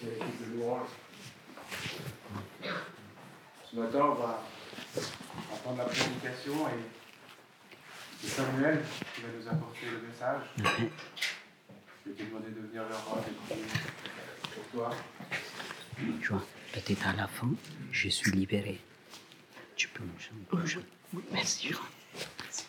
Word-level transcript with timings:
C'est 0.00 0.06
l'équipe 0.06 0.48
de 0.48 0.56
louange. 0.56 0.88
Ce 3.70 3.76
matin, 3.76 3.98
on 4.00 4.14
va 4.14 4.42
entendre 5.52 5.78
la 5.78 5.84
prédication 5.84 6.68
et 6.68 6.80
c'est 8.22 8.28
Samuel 8.28 8.82
qui 9.14 9.20
va 9.20 9.28
nous 9.38 9.48
apporter 9.48 9.86
le 9.92 10.08
message. 10.08 10.42
Je 10.56 12.10
vais 12.10 12.16
te 12.16 12.22
demander 12.22 12.50
de 12.50 12.66
venir 12.66 12.84
vers 12.84 13.04
moi 13.08 13.22
et 13.28 14.54
pour 14.54 14.64
toi. 14.72 14.96
Tu 16.20 16.28
vois, 16.28 16.42
peut-être 16.72 17.06
à 17.06 17.12
la 17.12 17.28
fin, 17.28 17.50
je 17.92 18.08
suis 18.08 18.30
libéré. 18.32 18.80
Tu 19.76 19.88
peux 19.88 20.02
me 20.02 20.18
chanter. 20.18 20.86
Oui, 21.12 21.22
merci, 21.30 21.68
Jean. 21.68 21.80
Merci. 22.42 22.64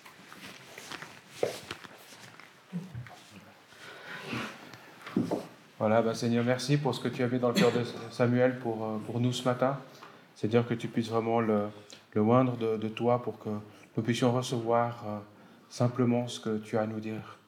Voilà, 5.81 6.03
bah, 6.03 6.13
Seigneur, 6.13 6.45
merci 6.45 6.77
pour 6.77 6.93
ce 6.93 6.99
que 6.99 7.07
tu 7.07 7.23
as 7.23 7.27
mis 7.27 7.39
dans 7.39 7.47
le 7.47 7.55
cœur 7.55 7.71
de 7.71 7.83
Samuel 8.11 8.59
pour, 8.59 8.85
euh, 8.85 8.99
pour 8.99 9.19
nous 9.19 9.33
ce 9.33 9.43
matin. 9.43 9.79
C'est-à-dire 10.35 10.67
que 10.67 10.75
tu 10.75 10.87
puisses 10.87 11.09
vraiment 11.09 11.41
le, 11.41 11.69
le 12.13 12.21
moindre 12.21 12.55
de, 12.55 12.77
de 12.77 12.87
toi 12.87 13.23
pour 13.23 13.39
que 13.39 13.49
nous 13.97 14.03
puissions 14.03 14.31
recevoir 14.31 15.03
euh, 15.07 15.17
simplement 15.71 16.27
ce 16.27 16.39
que 16.39 16.59
tu 16.59 16.77
as 16.77 16.81
à 16.81 16.85
nous 16.85 16.99
dire. 16.99 17.39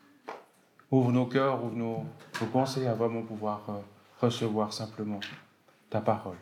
Ouvre 0.90 1.12
nos 1.12 1.28
cœurs, 1.28 1.64
ouvre 1.64 1.76
nos, 1.76 2.06
nos 2.42 2.48
pensées 2.48 2.88
à 2.88 2.96
vraiment 2.96 3.22
pouvoir 3.22 3.70
euh, 3.70 3.73
recevoir 4.20 4.73
simplement 4.73 5.20
ta 5.92 6.02
parole. 6.02 6.38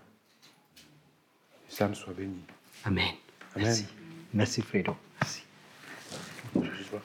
Que 1.67 1.75
Sam 1.75 1.93
soit 1.93 2.13
béni. 2.13 2.39
Amen. 2.85 3.03
Amen. 3.53 3.65
Merci. 3.65 3.85
Merci, 4.33 4.61
Fredo. 4.61 4.95
Merci. 5.19 5.43
Je 6.55 6.59
vais 6.61 6.71
juste 6.73 6.89
voir 6.89 7.01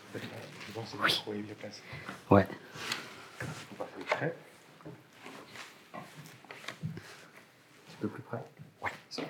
je 0.69 0.73
pense 0.73 0.95
que 0.95 1.31
est 1.33 1.43
bien 1.43 1.55
placé. 1.59 1.83
Ouais. 2.31 2.47
On 3.43 3.83
va 3.83 3.87
faire 3.87 4.07
prêt. 4.07 4.37
Un 5.95 5.99
petit 7.97 8.03
peu 8.03 8.09
plus 8.09 8.23
près. 8.23 8.43
Tu- 9.11 9.23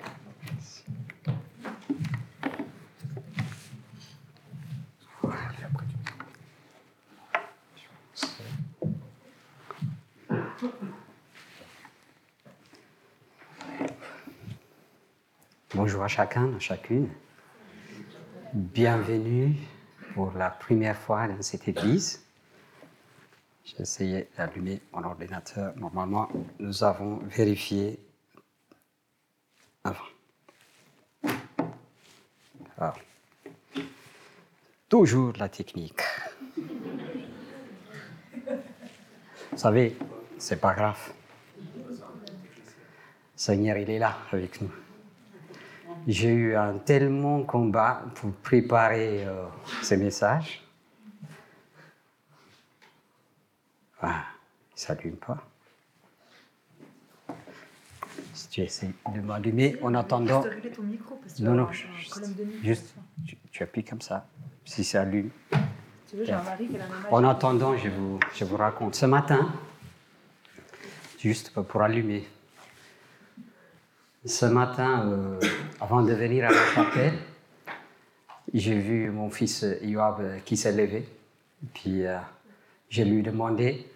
Bonjour 15.75 16.03
à 16.03 16.07
chacun, 16.07 16.53
à 16.55 16.59
chacune. 16.59 17.09
Bienvenue 18.53 19.55
pour 20.13 20.31
la 20.33 20.49
première 20.49 20.97
fois 20.97 21.27
dans 21.27 21.41
cette 21.41 21.67
église. 21.67 22.23
J'ai 23.65 23.81
essayé 23.81 24.29
d'allumer 24.37 24.81
mon 24.93 25.03
ordinateur. 25.03 25.73
Normalement, 25.77 26.29
nous 26.59 26.83
avons 26.83 27.17
vérifié 27.25 27.96
toujours 34.97 35.33
la 35.37 35.47
technique. 35.47 36.01
Vous 39.51 39.57
savez, 39.57 39.95
c'est 40.39 40.59
pas 40.59 40.73
grave. 40.73 41.13
Seigneur, 43.35 43.77
il 43.77 43.91
est 43.91 43.99
là 43.99 44.17
avec 44.31 44.59
nous. 44.59 44.71
J'ai 46.07 46.33
eu 46.33 46.55
un 46.55 46.79
tellement 46.79 47.43
combat 47.43 48.01
pour 48.15 48.31
préparer 48.31 49.23
euh, 49.23 49.45
ces 49.83 49.97
messages. 49.97 50.63
Ah, 54.01 54.23
il 54.71 54.73
ne 54.73 54.79
s'allume 54.79 55.17
pas. 55.17 55.37
Si 58.33 58.49
tu 58.49 58.61
essaies 58.61 58.93
de 59.13 59.21
m'allumer 59.21 59.77
en 59.83 59.93
attendant. 59.93 60.41
Ton 60.41 60.81
micro 60.81 61.15
parce 61.17 61.35
que 61.35 61.43
Non, 61.43 61.53
non, 61.53 61.71
juste, 61.71 62.31
juste 62.63 62.95
tu, 63.27 63.37
tu 63.51 63.61
appuies 63.61 63.83
comme 63.83 64.01
ça. 64.01 64.25
Si 64.67 64.83
ça. 64.83 65.05
Tu 65.05 65.31
veux, 66.13 66.29
âge. 66.29 66.59
En 67.09 67.23
attendant, 67.23 67.77
je 67.77 67.87
vous, 67.87 68.19
je 68.35 68.43
vous 68.43 68.57
raconte. 68.57 68.95
Ce 68.95 69.05
matin, 69.05 69.49
juste 71.17 71.51
pour 71.51 71.81
allumer. 71.81 72.27
Ce 74.25 74.45
matin, 74.45 75.07
euh, 75.07 75.39
avant 75.79 76.03
de 76.03 76.13
venir 76.13 76.45
à 76.45 76.51
la 76.51 76.65
chapelle, 76.75 77.13
j'ai 78.53 78.77
vu 78.77 79.09
mon 79.09 79.29
fils 79.29 79.65
Yoab 79.81 80.43
qui 80.43 80.57
s'est 80.57 80.73
levé. 80.73 81.07
Puis 81.73 82.05
euh, 82.05 82.17
je 82.89 83.03
lui 83.03 83.19
ai 83.19 83.21
demandé 83.21 83.87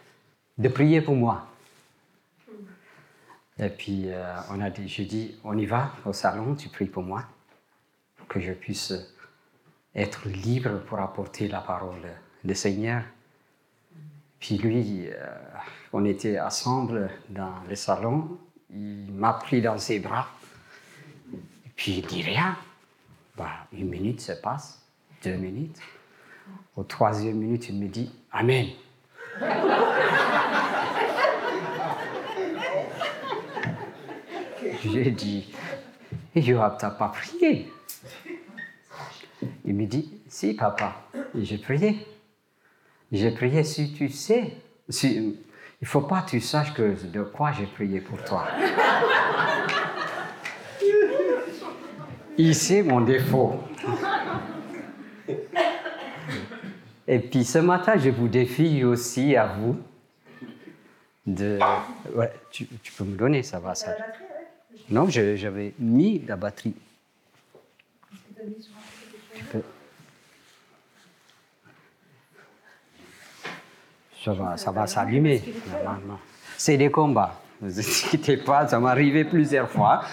de 0.58 0.70
prier 0.70 1.02
pour 1.02 1.16
moi. 1.16 1.48
Et 3.60 3.70
puis 3.70 4.04
euh, 4.06 4.36
on 4.50 4.62
a 4.62 4.70
dit, 4.70 4.88
je 4.88 5.04
dis, 5.04 5.36
on 5.44 5.58
y 5.58 5.66
va 5.66 5.92
au 6.06 6.14
salon, 6.14 6.56
tu 6.56 6.70
pries 6.70 6.86
pour 6.86 7.04
moi, 7.04 7.26
pour 8.16 8.28
que 8.28 8.40
je 8.40 8.54
puisse 8.54 8.94
être 9.96 10.28
libre 10.28 10.80
pour 10.88 11.00
apporter 11.00 11.48
la 11.48 11.62
parole 11.62 12.08
du 12.44 12.56
Seigneur. 12.56 13.04
Puis 14.40 14.58
lui, 14.58 15.08
euh, 15.08 15.14
on 15.94 16.04
était 16.06 16.40
ensemble 16.40 17.12
dans 17.30 17.54
le 17.68 17.76
salon, 17.76 18.40
il 18.70 19.12
m'a 19.12 19.34
pris 19.34 19.62
dans 19.62 19.78
ses 19.78 20.00
bras, 20.00 20.28
puis 21.76 21.98
il 21.98 22.08
dit 22.08 22.24
rien. 22.24 22.58
Bah, 23.38 23.68
une 23.74 23.90
minute 23.90 24.22
se 24.22 24.32
passe, 24.34 24.82
deux 25.24 25.36
minutes. 25.36 25.80
Au 26.76 26.84
troisième 26.84 27.38
minute, 27.38 27.70
il 27.70 27.80
me 27.80 27.88
dit 27.88 28.12
Amen. 28.32 28.68
J'ai 34.84 35.12
dit 35.12 35.54
Joab, 36.36 36.78
t'as 36.80 36.90
pas 36.90 37.10
prié 37.10 37.72
Il 39.66 39.74
me 39.76 39.86
dit 39.86 40.12
Si, 40.28 40.54
papa, 40.54 40.96
j'ai 41.36 41.58
prié. 41.58 42.06
J'ai 43.12 43.32
prié 43.32 43.64
si 43.64 43.94
tu 43.94 44.10
sais. 44.10 44.54
Si, 44.90 45.16
il 45.16 45.36
ne 45.82 45.88
faut 45.88 46.02
pas 46.02 46.22
que 46.22 46.32
tu 46.32 46.42
saches 46.42 46.74
que, 46.74 46.96
de 47.08 47.24
quoi 47.24 47.52
j'ai 47.52 47.66
prié 47.66 48.00
pour 48.02 48.24
toi. 48.24 48.48
Il 52.38 52.56
sait 52.56 52.82
mon 52.84 53.02
défaut. 53.02 53.60
Et 57.08 57.20
puis 57.20 57.44
ce 57.44 57.58
matin, 57.58 57.98
je 57.98 58.10
vous 58.10 58.28
défie 58.28 58.84
aussi 58.84 59.36
à 59.36 59.48
vous 59.48 59.78
de. 61.28 61.60
Ouais, 62.16 62.32
tu, 62.52 62.68
tu 62.82 62.92
peux 62.94 63.04
me 63.04 63.18
donner, 63.18 63.44
ça 63.44 63.60
va, 63.60 63.76
ça. 63.76 63.96
Non, 64.90 65.10
je- 65.10 65.36
j'avais 65.36 65.74
mis 65.80 66.20
la 66.28 66.36
batterie. 66.36 66.76
Tu 69.36 69.44
peux- 69.46 69.64
Ça 74.24 74.34
va, 74.34 74.56
ça 74.56 74.72
va 74.72 74.86
s'allumer, 74.86 75.42
normalement. 75.72 76.20
C'est 76.58 76.78
des 76.78 76.92
combats. 76.92 77.42
Ne 77.60 77.70
vous 77.70 77.80
inquiétez 77.80 78.38
pas, 78.38 78.68
ça 78.68 78.80
m'est 78.80 78.90
arrivé 78.90 79.26
plusieurs 79.26 79.70
fois. 79.70 80.04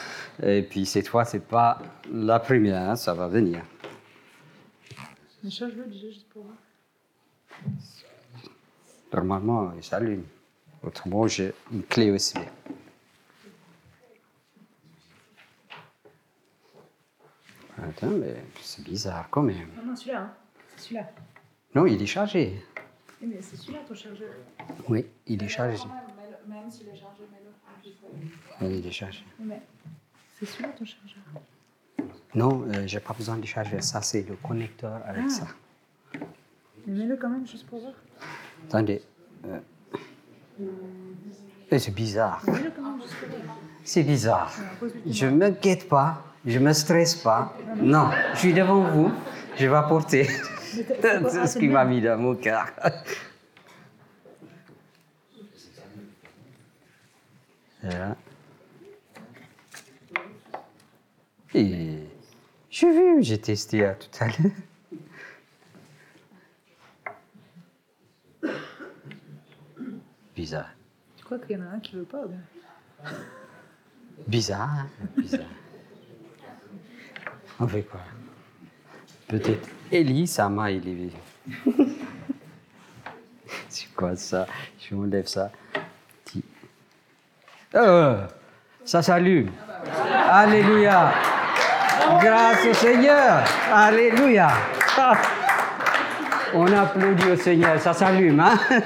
Et 0.43 0.63
puis 0.63 0.87
cette 0.87 1.09
fois, 1.09 1.27
c'est 1.27 1.47
pas 1.47 1.79
la 2.11 2.41
première, 2.41 2.91
hein, 2.91 2.97
ça 2.97 3.13
va 3.13 3.29
venir. 3.29 3.63
Change-le 5.43 5.85
déjà 5.85 6.09
juste 6.09 6.29
pour 6.31 6.45
voir. 6.45 6.57
Normalement, 9.13 9.73
il 9.77 9.85
s'allume. 9.85 10.25
Autrement, 10.83 11.27
j'ai 11.27 11.53
une 11.73 11.83
clé 11.83 12.07
USB. 12.07 12.39
Attends, 17.77 18.09
mais 18.09 18.37
c'est 18.61 18.85
bizarre 18.85 19.29
quand 19.31 19.43
même. 19.43 19.69
Non, 19.77 19.87
non, 19.87 19.97
celui-là, 19.97 20.21
hein. 20.21 20.33
C'est 20.77 20.85
celui-là. 20.85 21.11
Non, 21.75 21.87
il 21.87 22.03
est 22.03 22.07
chargé. 22.07 22.63
Oui, 23.21 23.29
mais 23.34 23.39
c'est 23.43 23.56
celui-là 23.56 23.81
ton 23.87 23.95
chargeur. 23.95 24.29
Oui, 24.89 25.06
il 25.27 25.42
est 25.42 25.48
chargé. 25.48 25.78
Même, 26.47 26.71
s'il 26.71 26.89
est 26.89 26.97
chargé. 26.97 27.22
Oui, 28.60 28.78
il 28.78 28.87
est 28.87 28.92
chargé. 28.92 29.25
Mais 29.41 29.60
c'est 30.39 30.47
celui-là 30.47 30.71
ton 30.78 30.84
chargeur. 30.84 31.22
Non, 32.34 32.63
euh, 32.69 32.87
j'ai 32.87 33.01
pas 33.01 33.15
besoin 33.15 33.37
de 33.37 33.47
charger. 33.47 33.81
Ça, 33.81 34.03
c'est 34.03 34.22
le 34.28 34.37
connecteur 34.37 35.01
avec 35.07 35.25
Ah. 35.27 35.31
ça. 35.31 35.47
Mais 36.87 36.95
mets-le 36.95 37.16
quand 37.16 37.28
même 37.31 37.47
juste 37.47 37.66
pour 37.66 37.81
voir. 37.81 37.95
Attendez. 38.69 39.03
euh. 39.47 39.59
Eh, 41.71 41.78
C'est 41.78 41.95
bizarre. 41.95 42.42
C'est 43.84 44.03
bizarre. 44.03 44.53
Je 45.07 45.27
ne 45.27 45.37
m'inquiète 45.37 45.89
pas, 45.89 46.22
je 46.47 46.59
ne 46.59 46.65
me 46.66 46.72
stresse 46.72 47.15
pas. 47.16 47.54
Non, 47.77 48.10
je 48.34 48.39
suis 48.39 48.53
devant 48.54 48.83
vous, 48.83 49.10
je 49.57 49.66
vais 49.66 49.77
apporter. 49.77 50.28
Dans 52.03 52.18
mon 52.18 52.34
cœur. 52.34 52.66
Voilà. 57.82 58.16
Et 61.54 61.98
j'ai 62.70 62.91
vu, 62.91 63.22
j'ai 63.22 63.41
testé 63.41 63.84
euh, 63.84 63.94
tout 63.98 64.10
à 64.22 64.26
l'heure. 64.26 64.53
Bizarre. 70.36 70.70
Tu 71.16 71.24
crois 71.24 71.38
qu'il 71.38 71.59
y 71.59 71.60
en 71.60 71.66
a 71.66 71.70
un 71.70 71.80
qui 71.80 71.97
veut 71.97 72.04
pas 72.04 72.24
ou 72.24 72.28
bien 72.28 72.41
Bizarre, 74.26 74.70
hein? 74.70 74.88
bizarre. 75.16 75.41
On 77.60 77.66
fait 77.66 77.82
quoi? 77.82 78.00
Peut-être 79.28 79.69
Élie, 79.92 80.27
ça 80.27 80.48
m'a 80.48 80.71
élevé. 80.71 81.10
C'est 83.69 83.95
quoi 83.95 84.16
ça? 84.16 84.47
Je 84.78 84.95
m'enlève 84.95 85.27
ça. 85.27 85.51
Euh, 87.75 88.27
ça 88.84 89.03
s'allume. 89.03 89.51
Alléluia. 90.30 91.13
Grâce 92.21 92.66
au 92.66 92.75
Seigneur. 92.75 93.45
Alléluia. 93.72 94.48
On 96.54 96.66
applaudit 96.72 97.30
au 97.30 97.36
Seigneur, 97.36 97.78
ça 97.78 97.92
s'allume, 97.92 98.41
hein? 98.41 98.59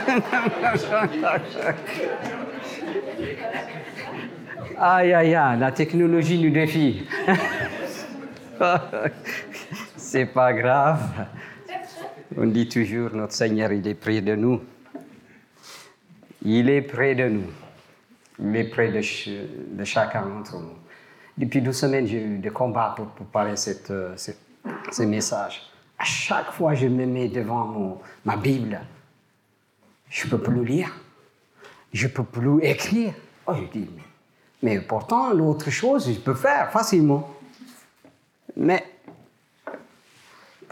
Aïe, 4.85 5.12
aïe, 5.12 5.35
aïe, 5.37 5.59
la 5.61 5.71
technologie 5.71 6.43
nous 6.43 6.50
défie. 6.50 7.06
C'est 10.12 10.26
pas 10.26 10.53
grave. 10.53 11.26
On 12.37 12.44
dit 12.44 12.69
toujours, 12.69 13.14
notre 13.14 13.32
Seigneur, 13.32 13.73
il 13.73 13.88
est 13.88 13.94
près 13.94 14.20
de 14.20 14.35
nous. 14.37 14.61
Il 16.44 16.69
est 16.69 16.82
près 16.82 17.14
de 17.14 17.29
nous. 17.31 17.47
Il 18.38 18.55
est 18.56 18.64
près 18.64 18.88
de, 18.93 19.00
de 19.75 19.85
chacun 19.85 20.26
d'entre 20.26 20.59
nous. 20.59 20.75
Depuis 21.38 21.62
deux 21.62 21.73
semaines, 21.73 22.06
j'ai 22.06 22.23
eu 22.23 22.37
des 22.37 22.50
combats 22.50 22.93
pour 22.94 23.06
préparer 23.06 23.53
euh, 23.53 24.12
cette- 24.17 24.38
ce 24.93 25.03
message. 25.05 25.62
À 25.99 26.05
chaque 26.05 26.50
fois, 26.53 26.75
je 26.75 26.88
me 26.88 27.06
mets 27.06 27.29
devant 27.29 27.99
ma 28.26 28.37
Bible. 28.37 28.82
Je 30.11 30.26
ne 30.26 30.31
peux 30.32 30.43
plus 30.43 30.62
lire. 30.62 30.94
Je 31.94 32.06
ne 32.06 32.12
peux 32.12 32.25
plus 32.25 32.62
écrire. 32.62 33.15
Oh, 33.47 33.55
je 33.55 33.65
dis, 33.79 33.88
mais, 33.97 34.75
mais 34.75 34.81
pourtant, 34.82 35.32
l'autre 35.32 35.70
chose, 35.70 36.06
je 36.12 36.20
peux 36.20 36.35
faire 36.35 36.70
facilement. 36.70 37.31
Mais 38.55 38.85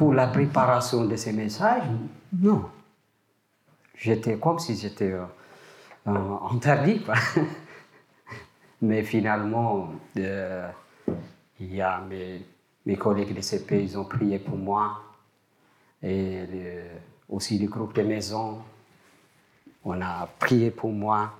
pour 0.00 0.14
la 0.14 0.29
préparation 0.29 1.05
de 1.05 1.14
ces 1.14 1.31
messages, 1.31 1.82
non. 2.32 2.64
J'étais 3.99 4.38
comme 4.38 4.58
si 4.58 4.75
j'étais 4.75 5.12
euh, 5.12 5.26
euh, 6.06 6.37
interdit. 6.50 7.02
quoi. 7.02 7.17
Mais 8.81 9.02
finalement, 9.02 9.91
euh, 10.17 10.70
il 11.61 11.75
y 11.75 11.82
a 11.82 12.00
mes, 12.00 12.97
collègues 12.97 13.37
de 13.37 13.43
CP, 13.43 13.82
ils 13.82 13.99
ont 13.99 14.06
prié 14.06 14.38
pour 14.38 14.56
moi. 14.56 15.02
Et 16.03 16.46
le- 16.46 16.82
aussi 17.29 17.58
le 17.58 17.69
groupe 17.69 17.94
de 17.94 18.03
maison, 18.03 18.56
on 19.85 20.00
a 20.00 20.26
prié 20.38 20.70
pour 20.70 20.93
moi. 20.93 21.35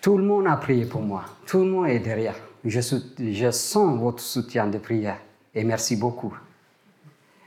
Tout 0.00 0.16
le 0.16 0.24
monde 0.24 0.46
a 0.46 0.56
prié 0.56 0.86
pour 0.86 1.02
moi. 1.02 1.24
Tout 1.44 1.58
le 1.58 1.66
monde 1.72 1.88
est 1.88 2.00
derrière. 2.00 2.36
Je 2.64 3.50
sens 3.50 4.00
votre 4.00 4.22
soutien 4.22 4.66
de 4.66 4.78
prière. 4.78 5.18
Et 5.54 5.62
merci 5.62 5.94
beaucoup. 5.94 6.32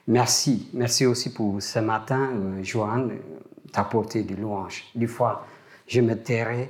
Merci. 0.08 0.70
Merci 0.74 1.06
aussi 1.06 1.34
pour 1.34 1.62
ce 1.62 1.80
matin, 1.80 2.32
euh, 2.34 2.64
euh, 2.76 3.10
t'apporter 3.72 4.24
des 4.24 4.36
louanges. 4.36 4.84
Des 4.96 5.08
fois, 5.08 5.46
je 5.88 6.02
me 6.02 6.16
tairai 6.16 6.70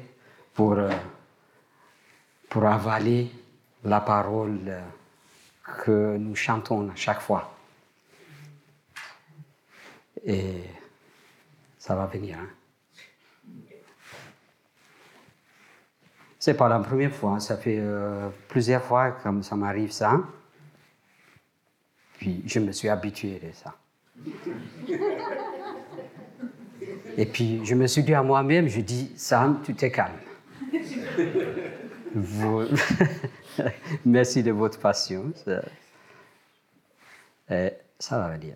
pour, 0.54 0.74
euh, 0.74 0.90
pour 2.50 2.66
avaler 2.66 3.32
la 3.84 4.02
parole 4.02 4.60
euh, 4.68 4.82
que 5.84 6.18
nous 6.18 6.36
chantons 6.36 6.90
à 6.90 6.96
chaque 6.96 7.22
fois. 7.22 7.54
Et 10.24 10.64
ça 11.78 11.96
va 11.96 12.06
venir. 12.06 12.38
Hein? 12.38 12.48
C'est 16.38 16.56
pas 16.56 16.68
la 16.68 16.80
première 16.80 17.14
fois, 17.14 17.40
ça 17.40 17.56
fait 17.56 17.78
euh, 17.80 18.30
plusieurs 18.48 18.84
fois 18.84 19.12
que 19.12 19.42
ça 19.42 19.56
m'arrive 19.56 19.92
ça. 19.92 20.20
Puis 22.22 22.42
je 22.46 22.60
me 22.60 22.72
suis 22.72 22.88
habitué 22.88 23.42
de 23.44 23.52
ça. 23.52 23.76
Et 27.18 27.26
puis 27.26 27.66
je 27.66 27.74
me 27.74 27.88
suis 27.88 28.04
dit 28.04 28.14
à 28.14 28.22
moi-même, 28.22 28.68
je 28.68 28.80
dis, 28.80 29.12
Sam, 29.16 29.60
tu 29.64 29.74
t'es 29.74 29.90
calme. 29.90 30.14
Merci 34.06 34.44
de 34.44 34.52
votre 34.52 34.78
patience. 34.80 35.44
Et 37.50 37.72
ça 37.98 38.20
va 38.20 38.38
venir. 38.38 38.56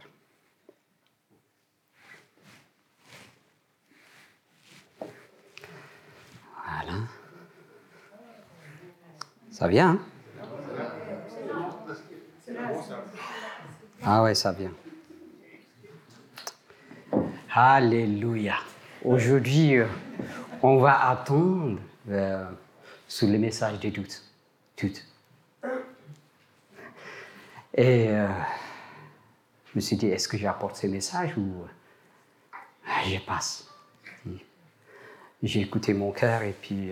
Voilà. 6.68 7.00
Ça 9.50 9.68
vient, 9.68 9.90
hein? 9.90 10.00
Ah 14.08 14.22
ouais, 14.22 14.36
ça 14.36 14.52
vient. 14.52 14.72
Alléluia. 17.52 18.58
Aujourd'hui, 19.04 19.78
euh, 19.78 19.88
on 20.62 20.78
va 20.78 21.10
attendre 21.10 21.80
euh, 22.10 22.46
sur 23.08 23.28
le 23.28 23.40
message 23.40 23.80
des 23.80 23.90
doutes. 23.90 24.22
Doutes. 24.80 25.04
Et 27.74 28.10
euh, 28.10 28.28
je 29.70 29.72
me 29.74 29.82
suis 29.82 29.96
dit, 29.96 30.06
est-ce 30.08 30.28
que 30.28 30.38
j'apporte 30.38 30.76
ce 30.76 30.86
message 30.86 31.36
ou 31.36 31.64
euh, 31.64 33.10
je 33.10 33.18
passe? 33.26 33.68
J'ai 35.42 35.62
écouté 35.62 35.96
mon 35.96 36.12
cœur 36.12 36.44
et 36.44 36.54
puis 36.54 36.92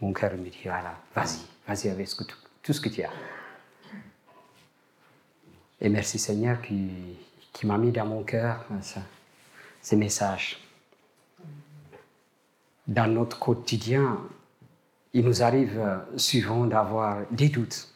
mon 0.00 0.12
cœur 0.12 0.32
me 0.34 0.48
dit, 0.48 0.60
voilà, 0.64 0.94
vas-y, 1.14 1.40
vas-y 1.66 1.88
avec 1.88 2.08
tout 2.62 2.72
ce 2.72 2.80
que 2.80 2.88
tu 2.90 3.02
as. 3.02 3.10
Et 5.84 5.90
merci 5.90 6.18
Seigneur 6.18 6.62
qui, 6.62 6.88
qui 7.52 7.66
m'a 7.66 7.76
mis 7.76 7.92
dans 7.92 8.06
mon 8.06 8.22
cœur 8.22 8.64
euh, 8.70 8.80
ça- 8.80 9.02
ces 9.82 9.96
messages. 9.96 10.58
Dans 12.86 13.06
notre 13.06 13.38
quotidien, 13.38 14.18
il 15.12 15.26
nous 15.26 15.42
arrive 15.42 15.78
euh, 15.78 15.98
souvent 16.16 16.64
d'avoir 16.64 17.18
des 17.30 17.50
doutes 17.50 17.86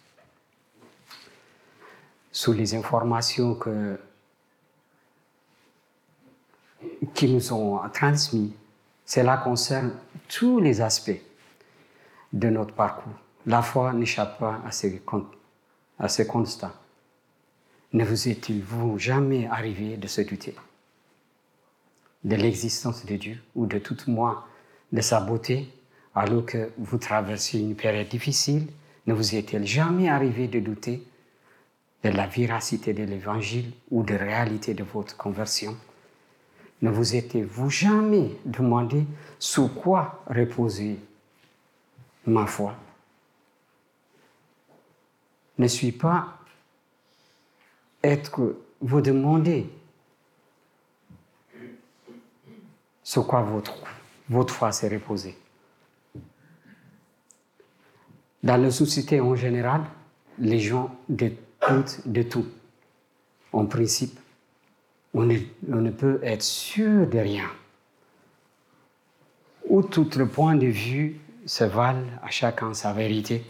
sur 2.30 2.52
les 2.52 2.74
informations 2.74 3.54
que, 3.54 3.98
qui 7.14 7.32
nous 7.32 7.50
ont 7.54 7.80
transmises. 7.88 8.52
Cela 9.06 9.38
concerne 9.38 9.92
tous 10.28 10.60
les 10.60 10.82
aspects 10.82 11.22
de 12.34 12.50
notre 12.50 12.74
parcours. 12.74 13.14
La 13.46 13.62
foi 13.62 13.94
n'échappe 13.94 14.38
pas 14.38 14.60
à 14.66 14.72
à 15.98 16.08
ces 16.10 16.26
constats. 16.26 16.74
Ne 17.92 18.04
vous 18.04 18.28
est-il-vous 18.28 18.98
jamais 18.98 19.46
arrivé 19.46 19.96
de 19.96 20.06
se 20.06 20.20
douter 20.20 20.54
de 22.24 22.36
l'existence 22.36 23.06
de 23.06 23.16
Dieu 23.16 23.38
ou 23.54 23.66
de 23.66 23.78
toute 23.78 24.06
moi, 24.08 24.46
de 24.92 25.00
sa 25.00 25.20
beauté, 25.20 25.68
alors 26.14 26.44
que 26.44 26.70
vous 26.76 26.98
traversez 26.98 27.58
une 27.58 27.76
période 27.76 28.08
difficile? 28.08 28.66
Ne 29.06 29.14
vous 29.14 29.34
est-il 29.34 29.66
jamais 29.66 30.08
arrivé 30.08 30.48
de 30.48 30.60
douter 30.60 31.02
de 32.04 32.10
la 32.10 32.26
véracité 32.26 32.92
de 32.92 33.04
l'Évangile 33.04 33.72
ou 33.90 34.02
de 34.02 34.14
la 34.14 34.24
réalité 34.24 34.74
de 34.74 34.84
votre 34.84 35.16
conversion? 35.16 35.76
Ne 36.82 36.90
vous 36.90 37.16
êtes-vous 37.16 37.70
jamais 37.70 38.32
demandé 38.44 39.04
sur 39.38 39.72
quoi 39.74 40.22
reposer 40.28 40.98
ma 42.26 42.46
foi? 42.46 42.74
Ne 45.56 45.66
suis 45.66 45.92
pas 45.92 46.37
vous 48.80 49.00
demander 49.00 49.68
sur 53.02 53.26
quoi 53.26 53.42
votre, 53.42 53.74
votre 54.28 54.54
foi 54.54 54.72
s'est 54.72 54.88
reposée. 54.88 55.36
Dans 58.42 58.60
la 58.60 58.70
société 58.70 59.20
en 59.20 59.34
général, 59.34 59.82
les 60.38 60.60
gens 60.60 60.94
doutent 61.08 62.00
de 62.06 62.22
tout. 62.22 62.46
En 63.52 63.66
principe, 63.66 64.18
on 65.14 65.24
ne, 65.24 65.38
on 65.68 65.76
ne 65.76 65.90
peut 65.90 66.20
être 66.22 66.42
sûr 66.42 67.06
de 67.06 67.18
rien. 67.18 67.50
Où 69.68 69.82
tout 69.82 70.08
le 70.16 70.28
point 70.28 70.54
de 70.54 70.66
vue 70.66 71.18
se 71.46 71.64
valent 71.64 72.06
à 72.22 72.30
chacun 72.30 72.74
sa 72.74 72.92
vérité. 72.92 73.44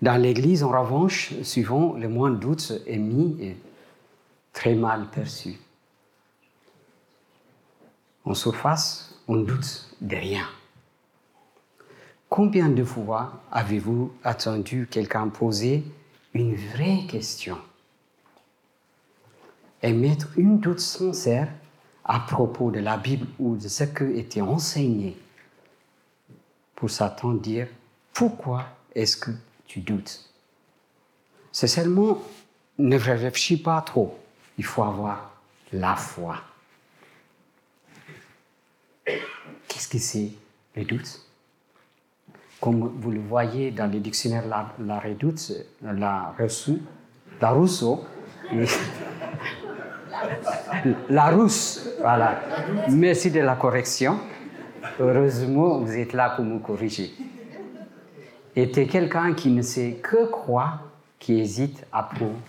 Dans 0.00 0.16
l'Église, 0.16 0.62
en 0.62 0.70
revanche, 0.70 1.32
souvent, 1.42 1.94
le 1.94 2.08
moins 2.08 2.30
de 2.30 2.36
doute 2.36 2.72
est 2.86 2.98
mis 2.98 3.36
et 3.40 3.56
très 4.52 4.74
mal 4.74 5.08
perçu. 5.10 5.58
En 8.24 8.34
surface, 8.34 9.14
on 9.26 9.36
doute 9.38 9.90
de 10.00 10.16
rien. 10.16 10.46
Combien 12.28 12.68
de 12.68 12.84
fois 12.84 13.42
avez-vous 13.50 14.12
attendu 14.22 14.86
quelqu'un 14.90 15.28
poser 15.28 15.82
une 16.34 16.54
vraie 16.54 17.06
question 17.08 17.58
et 19.82 19.92
mettre 19.92 20.28
une 20.36 20.58
doute 20.58 20.80
sincère 20.80 21.48
à 22.04 22.20
propos 22.20 22.70
de 22.70 22.80
la 22.80 22.96
Bible 22.96 23.26
ou 23.38 23.56
de 23.56 23.68
ce 23.68 23.84
qui 23.84 24.18
était 24.18 24.40
enseigné 24.40 25.16
pour 26.74 26.90
Satan 26.90 27.32
dire 27.32 27.68
pourquoi 28.12 28.66
est-ce 28.94 29.16
que 29.16 29.30
tu 29.68 29.80
doutes 29.80 30.28
C'est 31.52 31.68
seulement 31.68 32.20
ne 32.78 32.98
réfléchis 32.98 33.62
pas 33.62 33.80
trop. 33.82 34.18
Il 34.56 34.64
faut 34.64 34.82
avoir 34.82 35.40
la 35.72 35.94
foi. 35.94 36.36
Qu'est-ce 39.04 39.88
que 39.88 39.98
c'est 39.98 40.32
le 40.74 40.84
doute 40.84 41.20
Comme 42.60 42.92
vous 43.00 43.10
le 43.10 43.20
voyez 43.20 43.70
dans 43.70 43.90
le 43.90 44.00
dictionnaire 44.00 44.46
La, 44.46 44.98
Redoute, 44.98 45.52
la, 45.82 46.34
Rousseau, 46.38 46.78
la 47.40 47.50
Rousseau, 47.50 48.04
la 51.08 51.30
rousse, 51.30 51.88
voilà. 52.00 52.40
Merci 52.88 53.30
de 53.30 53.40
la 53.40 53.56
correction. 53.56 54.18
Heureusement, 54.98 55.78
vous 55.80 55.92
êtes 55.96 56.12
là 56.12 56.30
pour 56.30 56.44
me 56.44 56.58
corriger. 56.58 57.12
Était 58.60 58.88
quelqu'un 58.88 59.34
qui 59.34 59.50
ne 59.50 59.62
sait 59.62 60.00
que 60.02 60.26
croire, 60.26 60.82
qui 61.20 61.38
hésite 61.38 61.86
à 61.92 62.02
prendre 62.02 62.40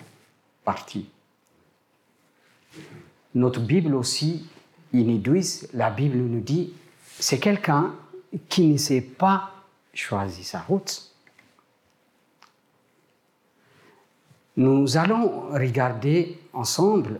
parti. 0.63 1.07
Notre 3.35 3.59
Bible 3.59 3.93
aussi, 3.93 4.49
inéduise, 4.91 5.69
la 5.71 5.91
Bible 5.91 6.17
nous 6.17 6.39
dit, 6.39 6.73
c'est 7.19 7.37
quelqu'un 7.37 7.93
qui 8.49 8.65
ne 8.65 8.77
sait 8.77 9.01
pas 9.01 9.51
choisir 9.93 10.43
sa 10.43 10.61
route. 10.61 11.11
Nous 14.57 14.97
allons 14.97 15.51
regarder 15.51 16.39
ensemble 16.53 17.19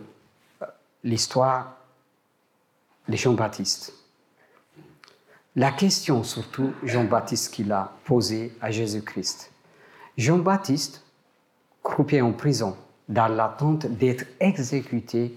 l'histoire 1.04 1.76
de 3.08 3.14
Jean-Baptiste. 3.14 3.99
La 5.56 5.72
question 5.72 6.22
surtout, 6.22 6.72
Jean-Baptiste 6.84 7.52
qu'il 7.52 7.72
a 7.72 7.92
posée 8.04 8.52
à 8.60 8.70
Jésus-Christ. 8.70 9.50
Jean-Baptiste, 10.16 11.02
croupait 11.82 12.20
en 12.20 12.32
prison, 12.32 12.76
dans 13.08 13.26
l'attente 13.26 13.86
d'être 13.86 14.26
exécuté, 14.38 15.36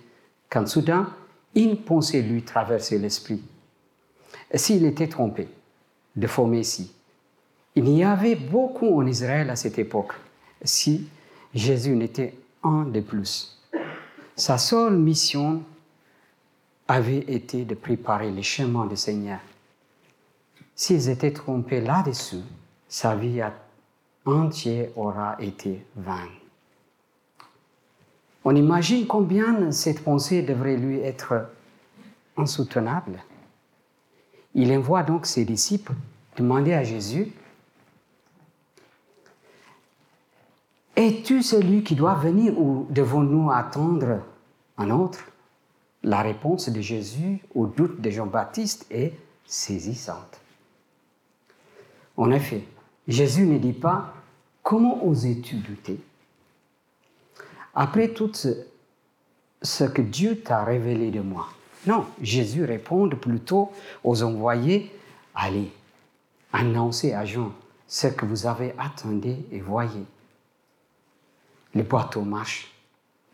quand 0.49 0.67
soudain, 0.67 1.09
une 1.55 1.77
pensée 1.77 2.21
lui 2.21 2.43
traversait 2.43 2.99
l'esprit. 2.99 3.41
S'il 4.53 4.85
était 4.85 5.07
trompé 5.07 5.47
de 6.15 6.27
faux 6.27 6.45
messie, 6.45 6.93
il 7.75 7.89
y 7.89 8.03
avait 8.03 8.35
beaucoup 8.35 8.99
en 8.99 9.07
Israël 9.07 9.49
à 9.49 9.55
cette 9.55 9.79
époque. 9.79 10.13
Si 10.63 11.07
Jésus 11.55 11.95
n'était 11.95 12.35
un 12.63 12.83
de 12.83 12.99
plus, 12.99 13.59
sa 14.35 14.59
seule 14.59 14.97
mission 14.97 15.63
avait 16.87 17.25
été 17.33 17.65
de 17.65 17.73
préparer 17.73 18.31
le 18.31 18.43
chemin 18.43 18.85
du 18.85 18.95
Seigneur. 18.95 19.39
S'ils 20.75 21.09
étaient 21.09 21.33
trompés 21.33 21.81
là-dessus, 21.81 22.41
sa 22.87 23.15
vie 23.15 23.41
entière 24.25 24.89
aura 24.97 25.35
été 25.39 25.85
vaine. 25.95 26.15
On 28.45 28.55
imagine 28.55 29.07
combien 29.07 29.71
cette 29.71 30.03
pensée 30.03 30.41
devrait 30.41 30.77
lui 30.77 30.99
être 30.99 31.49
insoutenable. 32.35 33.23
Il 34.53 34.71
envoie 34.73 35.03
donc 35.03 35.25
ses 35.25 35.45
disciples 35.45 35.93
demander 36.37 36.73
à 36.73 36.83
Jésus, 36.83 37.31
Es-tu 40.95 41.41
celui 41.41 41.83
qui 41.83 41.95
doit 41.95 42.13
venir 42.13 42.57
ou 42.59 42.85
devons-nous 42.91 43.49
attendre 43.49 44.19
un 44.77 44.91
autre? 44.91 45.19
La 46.03 46.21
réponse 46.21 46.69
de 46.69 46.81
Jésus 46.81 47.39
au 47.55 47.65
doute 47.65 47.99
de 47.99 48.11
Jean-Baptiste 48.11 48.85
est 48.91 49.13
saisissante. 49.43 50.42
En 52.17 52.31
effet, 52.31 52.63
Jésus 53.07 53.45
ne 53.45 53.57
dit 53.57 53.73
pas 53.73 54.13
Comment 54.61 55.05
osais-tu 55.05 55.55
douter? 55.55 55.99
Après 57.75 58.09
tout 58.09 58.31
ce 58.33 59.83
que 59.83 60.01
Dieu 60.01 60.39
t'a 60.39 60.63
révélé 60.63 61.11
de 61.11 61.19
moi. 61.19 61.49
Non, 61.85 62.05
Jésus 62.21 62.63
répond 62.63 63.09
plutôt 63.09 63.71
aux 64.03 64.23
envoyés 64.23 64.91
Allez, 65.35 65.71
annoncez 66.53 67.13
à 67.13 67.25
Jean 67.25 67.51
ce 67.87 68.07
que 68.07 68.25
vous 68.25 68.45
avez 68.45 68.73
attendu 68.77 69.35
et 69.51 69.59
voyez 69.59 70.05
les 71.75 71.83
boîteaux 71.83 72.21
marchent, 72.21 72.71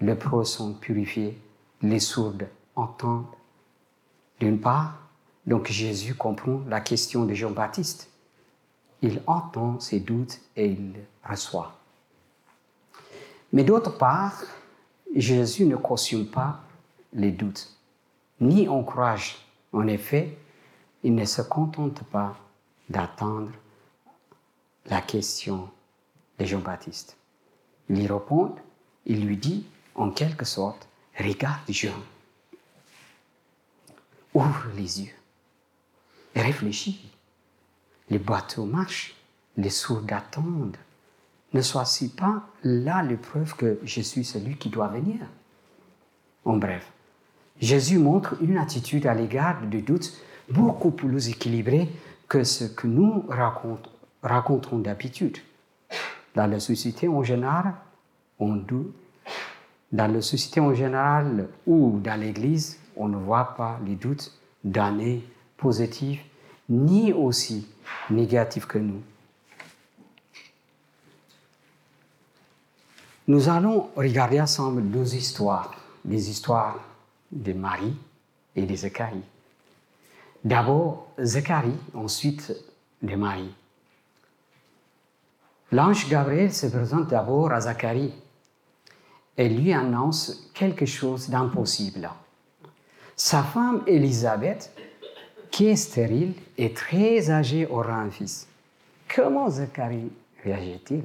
les 0.01 0.15
pros 0.15 0.43
sont 0.43 0.73
purifiés, 0.73 1.37
les 1.81 1.99
sourds 1.99 2.33
entendent. 2.75 3.25
D'une 4.39 4.59
part, 4.59 4.97
donc 5.45 5.67
Jésus 5.67 6.15
comprend 6.15 6.61
la 6.67 6.79
question 6.79 7.25
de 7.25 7.33
Jean-Baptiste. 7.33 8.08
Il 9.01 9.21
entend 9.27 9.79
ses 9.79 9.99
doutes 9.99 10.39
et 10.55 10.67
il 10.67 10.93
reçoit. 11.23 11.73
Mais 13.53 13.63
d'autre 13.63 13.97
part, 13.97 14.43
Jésus 15.15 15.65
ne 15.65 15.75
cautionne 15.75 16.27
pas 16.27 16.61
les 17.13 17.31
doutes, 17.31 17.75
ni 18.39 18.67
encourage. 18.67 19.37
En 19.71 19.87
effet, 19.87 20.37
il 21.03 21.15
ne 21.15 21.25
se 21.25 21.41
contente 21.41 22.03
pas 22.03 22.35
d'attendre 22.89 23.51
la 24.87 25.01
question 25.01 25.69
de 26.37 26.45
Jean-Baptiste. 26.45 27.17
Il 27.89 28.01
y 28.01 28.07
répond, 28.07 28.55
il 29.05 29.25
lui 29.25 29.37
dit 29.37 29.65
en 29.95 30.11
quelque 30.11 30.45
sorte, 30.45 30.87
regarde 31.17 31.69
Jean, 31.69 31.93
ouvre 34.33 34.67
les 34.75 35.01
yeux 35.01 35.13
réfléchis. 36.35 36.99
Les 38.09 38.19
bateaux 38.19 38.65
marchent, 38.65 39.15
les 39.57 39.69
sourds 39.69 40.03
attendent. 40.09 40.77
Ne 41.53 41.61
sois-tu 41.61 42.09
pas 42.09 42.43
là 42.63 43.03
le 43.03 43.17
preuve 43.17 43.55
que 43.55 43.79
je 43.83 44.01
suis 44.01 44.23
celui 44.23 44.55
qui 44.57 44.69
doit 44.69 44.87
venir 44.87 45.17
En 46.45 46.57
bref, 46.57 46.91
Jésus 47.59 47.97
montre 47.97 48.35
une 48.41 48.57
attitude 48.57 49.05
à 49.05 49.13
l'égard 49.13 49.61
du 49.61 49.81
doute 49.81 50.13
beaucoup 50.49 50.91
plus 50.91 51.29
équilibrée 51.29 51.89
que 52.27 52.43
ce 52.43 52.65
que 52.65 52.87
nous 52.87 53.25
racontons 54.21 54.79
d'habitude. 54.79 55.37
Dans 56.35 56.47
la 56.47 56.59
société 56.59 57.07
en 57.07 57.23
général, 57.23 57.73
on 58.39 58.55
doute. 58.55 58.93
Dans 59.91 60.11
la 60.11 60.21
société 60.21 60.59
en 60.59 60.73
général 60.73 61.47
ou 61.65 61.99
dans 61.99 62.19
l'Église, 62.19 62.79
on 62.95 63.07
ne 63.07 63.17
voit 63.17 63.55
pas 63.55 63.79
les 63.85 63.95
doutes 63.95 64.31
d'années 64.63 65.23
positives 65.57 66.19
ni 66.69 67.11
aussi 67.11 67.67
négatifs 68.09 68.65
que 68.65 68.77
nous. 68.77 69.01
Nous 73.27 73.49
allons 73.49 73.89
regarder 73.95 74.41
ensemble 74.41 74.89
deux 74.89 75.15
histoires, 75.15 75.75
des 76.03 76.29
histoires 76.29 76.79
de 77.31 77.53
Marie 77.53 77.95
et 78.55 78.63
de 78.63 78.75
Zacharie. 78.75 79.23
D'abord 80.43 81.11
Zacharie, 81.21 81.77
ensuite 81.93 82.53
de 83.01 83.15
Marie. 83.15 83.53
L'ange 85.71 86.09
Gabriel 86.09 86.51
se 86.51 86.67
présente 86.67 87.09
d'abord 87.09 87.51
à 87.51 87.61
Zacharie 87.61 88.13
et 89.37 89.47
lui 89.47 89.73
annonce 89.73 90.49
quelque 90.53 90.85
chose 90.85 91.29
d'impossible. 91.29 92.09
Sa 93.15 93.43
femme 93.43 93.83
Élisabeth, 93.85 94.73
qui 95.59 95.67
est 95.67 95.75
stérile 95.75 96.35
et 96.57 96.71
très 96.71 97.29
âgée, 97.29 97.67
aura 97.67 97.95
un 97.95 98.09
fils. 98.09 98.47
Comment 99.13 99.49
Zacharie 99.49 100.09
réagit-il? 100.41 101.03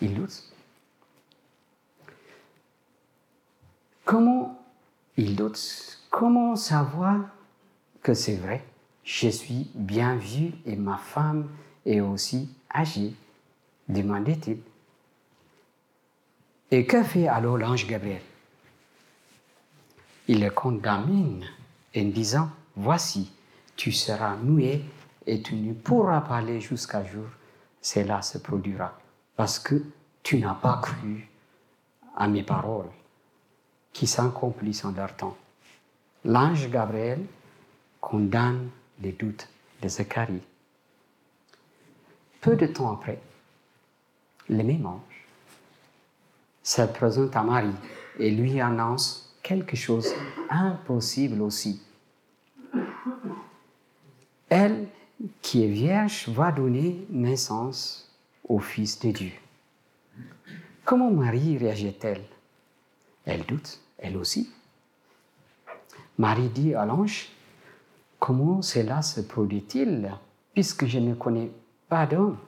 Il 0.00 0.14
doute. 0.14 0.42
Comment 4.06 4.58
il 5.18 5.36
doute? 5.36 6.00
Comment 6.08 6.56
savoir 6.56 7.26
que 8.02 8.14
c'est 8.14 8.36
vrai? 8.36 8.64
Je 9.04 9.28
suis 9.28 9.70
bien 9.74 10.16
vu 10.16 10.52
et 10.64 10.74
ma 10.74 10.96
femme 10.96 11.46
est 11.84 12.00
aussi 12.00 12.48
âgée 12.74 13.12
demandait-il. 13.86 14.60
Et 16.70 16.86
que 16.86 17.02
fait 17.02 17.28
alors 17.28 17.58
l'ange 17.58 17.86
Gabriel? 17.86 18.22
Il 20.26 20.40
le 20.40 20.48
condamne 20.48 21.44
en 21.94 22.04
disant, 22.04 22.50
voici, 22.78 23.30
tu 23.76 23.92
seras 23.92 24.36
noué 24.36 24.82
et 25.26 25.42
tu 25.42 25.56
ne 25.56 25.74
pourras 25.74 26.22
pas 26.22 26.36
aller 26.36 26.60
jusqu'à 26.60 27.04
jour, 27.04 27.26
cela 27.82 28.22
se 28.22 28.38
produira, 28.38 28.98
parce 29.36 29.58
que 29.58 29.82
tu 30.22 30.38
n'as 30.38 30.54
pas 30.54 30.80
cru 30.82 31.28
à 32.16 32.28
mes 32.28 32.42
paroles 32.42 32.90
qui 33.92 34.06
s'accomplissent 34.06 34.84
en 34.84 34.92
leur 34.92 35.14
temps. 35.16 35.36
L'ange 36.24 36.70
Gabriel 36.70 37.24
condamne 38.00 38.70
les 39.00 39.12
doutes 39.12 39.48
de 39.82 39.88
Zacharie. 39.88 40.42
Peu 42.40 42.56
de 42.56 42.66
temps 42.66 42.92
après, 42.92 43.20
le 44.48 44.62
même 44.62 44.86
ange 44.86 45.26
se 46.62 46.82
présente 46.82 47.34
à 47.36 47.42
Marie 47.42 47.74
et 48.18 48.30
lui 48.30 48.60
annonce 48.60 49.34
quelque 49.42 49.76
chose 49.76 50.08
d'impossible 50.50 51.40
aussi. 51.42 51.82
Elle 54.48 54.88
qui 55.42 55.64
est 55.64 55.68
vierge 55.68 56.28
va 56.28 56.52
donner 56.52 57.04
naissance 57.10 58.10
au 58.48 58.58
Fils 58.58 58.98
de 59.00 59.10
Dieu. 59.10 59.32
Comment 60.84 61.10
Marie 61.10 61.58
réagit-elle? 61.58 62.22
Elle 63.26 63.44
doute, 63.44 63.80
elle 63.98 64.16
aussi. 64.16 64.50
Marie 66.16 66.48
dit 66.48 66.74
à 66.74 66.86
l'ange, 66.86 67.28
comment 68.18 68.62
cela 68.62 69.02
se 69.02 69.20
produit-il 69.20 70.10
puisque 70.54 70.86
je 70.86 70.98
ne 70.98 71.14
connais 71.14 71.50
pas 71.88 72.06
d'homme 72.06 72.38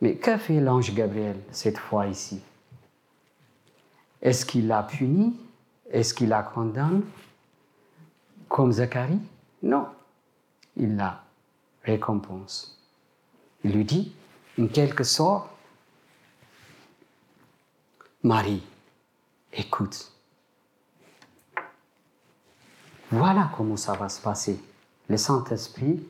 Mais 0.00 0.14
que 0.14 0.36
fait 0.36 0.60
l'ange 0.60 0.94
Gabriel 0.94 1.36
cette 1.50 1.78
fois 1.78 2.06
ici? 2.06 2.40
Est-ce 4.20 4.46
qu'il 4.46 4.68
l'a 4.68 4.84
puni 4.84 5.36
Est-ce 5.90 6.14
qu'il 6.14 6.28
la 6.28 6.42
condamne? 6.44 7.02
Comme 8.48 8.70
Zacharie? 8.70 9.18
Non, 9.62 9.86
il 10.76 10.96
la 10.96 11.22
récompense. 11.84 12.78
Il 13.64 13.72
lui 13.72 13.84
dit, 13.84 14.12
en 14.60 14.66
quelque 14.66 15.04
sorte, 15.04 15.48
Marie, 18.22 18.62
écoute. 19.52 20.12
Voilà 23.10 23.50
comment 23.56 23.76
ça 23.76 23.94
va 23.94 24.08
se 24.08 24.20
passer. 24.20 24.60
Le 25.08 25.16
Saint-Esprit 25.16 26.02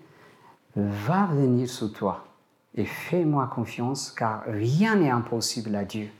va 0.77 1.27
venir 1.27 1.69
sur 1.69 1.93
toi 1.93 2.25
et 2.75 2.85
fais-moi 2.85 3.47
confiance 3.49 4.11
car 4.11 4.45
rien 4.47 4.97
n'est 4.97 5.11
impossible 5.11 5.75
à 5.75 5.85
Dieu. 5.85 6.11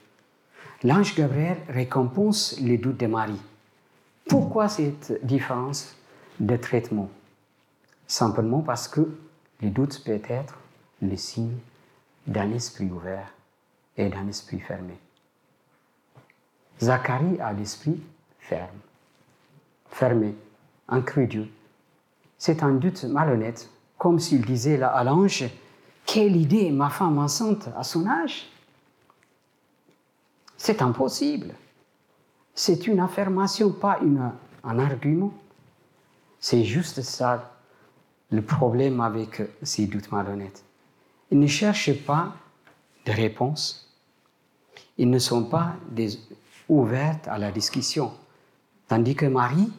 L'ange 0.83 1.15
Gabriel 1.15 1.59
récompense 1.69 2.59
les 2.59 2.79
doutes 2.79 2.99
de 2.99 3.07
Marie. 3.07 3.41
Pourquoi 4.29 4.69
cette 4.69 5.25
différence 5.25 5.95
de 6.41 6.57
traitement? 6.57 7.09
Simplement 8.13 8.61
parce 8.61 8.89
que 8.89 9.09
les 9.63 9.71
doutes 9.71 10.05
peuvent 10.05 10.21
être 10.29 10.59
le 11.01 11.17
signe 11.17 11.57
d'un 12.27 12.53
esprit 12.53 12.85
ouvert 12.91 13.33
et 13.97 14.11
d'un 14.11 14.29
esprit 14.29 14.61
fermé. 14.61 14.99
Zacharie 16.79 17.41
a 17.41 17.55
l'esprit 17.55 17.99
ferme, 18.39 18.77
fermé, 19.89 20.35
incrédule. 20.89 21.49
C'est 22.37 22.63
un 22.63 22.73
doute 22.73 23.03
malhonnête, 23.05 23.71
comme 23.97 24.19
s'il 24.19 24.45
disait 24.45 24.77
là 24.77 24.89
à 24.89 25.05
l'ange 25.05 25.47
Quelle 26.05 26.37
idée, 26.37 26.71
ma 26.71 26.91
femme 26.91 27.17
enceinte 27.17 27.71
à 27.79 27.83
son 27.83 28.07
âge 28.07 28.47
C'est 30.59 30.83
impossible. 30.83 31.55
C'est 32.55 32.87
une 32.87 33.01
affirmation, 33.01 33.73
pas 33.73 34.01
une, 34.03 34.33
un 34.65 34.79
argument. 34.79 35.33
C'est 36.41 36.65
juste 36.65 37.01
ça 37.01 37.52
le 38.33 38.43
problème 38.43 39.01
avec 39.01 39.43
ces 39.63 39.87
doutes 39.87 40.11
malhonnêtes. 40.11 40.65
Ils 41.31 41.39
ne 41.39 41.47
cherchent 41.47 42.05
pas 42.05 42.35
de 43.05 43.13
réponse. 43.13 43.95
Ils 44.97 45.11
ne 45.11 45.19
sont 45.19 45.45
pas 45.45 45.77
ouverts 46.69 47.21
à 47.27 47.39
la 47.39 47.53
discussion. 47.53 48.13
Tandis 48.89 49.15
que 49.15 49.27
Marie, 49.27 49.71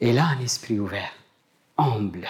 elle 0.00 0.18
a 0.18 0.26
un 0.28 0.40
esprit 0.40 0.78
ouvert, 0.78 1.12
humble. 1.78 2.28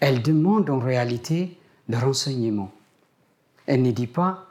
Elle 0.00 0.22
demande 0.22 0.70
en 0.70 0.78
réalité 0.78 1.58
de 1.88 1.96
renseignements. 1.96 2.72
Elle 3.66 3.82
ne 3.82 3.90
dit 3.90 4.06
pas 4.06 4.46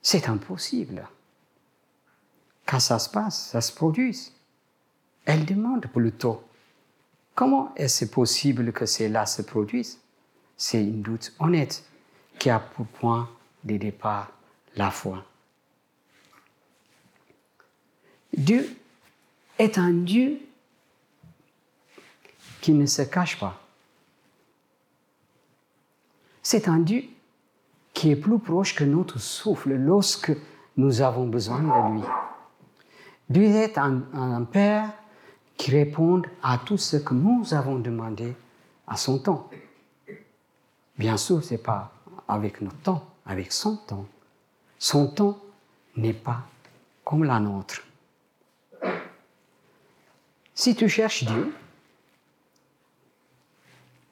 c'est 0.00 0.28
impossible. 0.28 1.08
Quand 2.64 2.78
ça 2.78 3.00
se 3.00 3.10
passe, 3.10 3.50
ça 3.50 3.60
se 3.60 3.72
produit. 3.72 4.32
Elle 5.24 5.44
demande 5.44 5.86
plutôt 5.86 6.45
comment 7.36 7.72
est-ce 7.76 8.06
possible 8.06 8.72
que 8.72 8.86
cela 8.86 9.26
se 9.26 9.42
produise? 9.42 10.00
C'est 10.56 10.82
une 10.82 11.02
doute 11.02 11.32
honnête 11.38 11.84
qui 12.38 12.50
a 12.50 12.58
pour 12.58 12.86
point 12.86 13.28
de 13.62 13.76
départ 13.76 14.32
la 14.74 14.90
foi. 14.90 15.24
Dieu 18.36 18.68
est 19.58 19.78
un 19.78 19.92
Dieu 19.92 20.40
qui 22.60 22.72
ne 22.72 22.86
se 22.86 23.02
cache 23.02 23.38
pas. 23.38 23.60
C'est 26.42 26.68
un 26.68 26.78
Dieu 26.78 27.04
qui 27.92 28.10
est 28.10 28.16
plus 28.16 28.38
proche 28.38 28.74
que 28.74 28.84
notre 28.84 29.18
souffle 29.18 29.74
lorsque 29.74 30.32
nous 30.76 31.00
avons 31.00 31.26
besoin 31.26 31.60
de 31.60 31.94
lui. 31.94 32.02
Dieu 33.28 33.44
est 33.44 33.78
un, 33.78 34.02
un 34.12 34.44
Père 34.44 34.92
qui 35.56 35.70
répond 35.70 36.22
à 36.42 36.58
tout 36.58 36.78
ce 36.78 36.96
que 36.96 37.14
nous 37.14 37.54
avons 37.54 37.78
demandé 37.78 38.34
à 38.86 38.96
son 38.96 39.18
temps. 39.18 39.48
Bien 40.98 41.16
sûr, 41.16 41.42
ce 41.42 41.52
n'est 41.52 41.58
pas 41.58 41.92
avec 42.28 42.60
notre 42.60 42.78
temps, 42.78 43.04
avec 43.24 43.52
son 43.52 43.76
temps. 43.76 44.06
Son 44.78 45.08
temps 45.08 45.38
n'est 45.96 46.12
pas 46.12 46.42
comme 47.04 47.24
la 47.24 47.40
nôtre. 47.40 47.82
Si 50.54 50.74
tu 50.74 50.88
cherches 50.88 51.24
Dieu, 51.24 51.54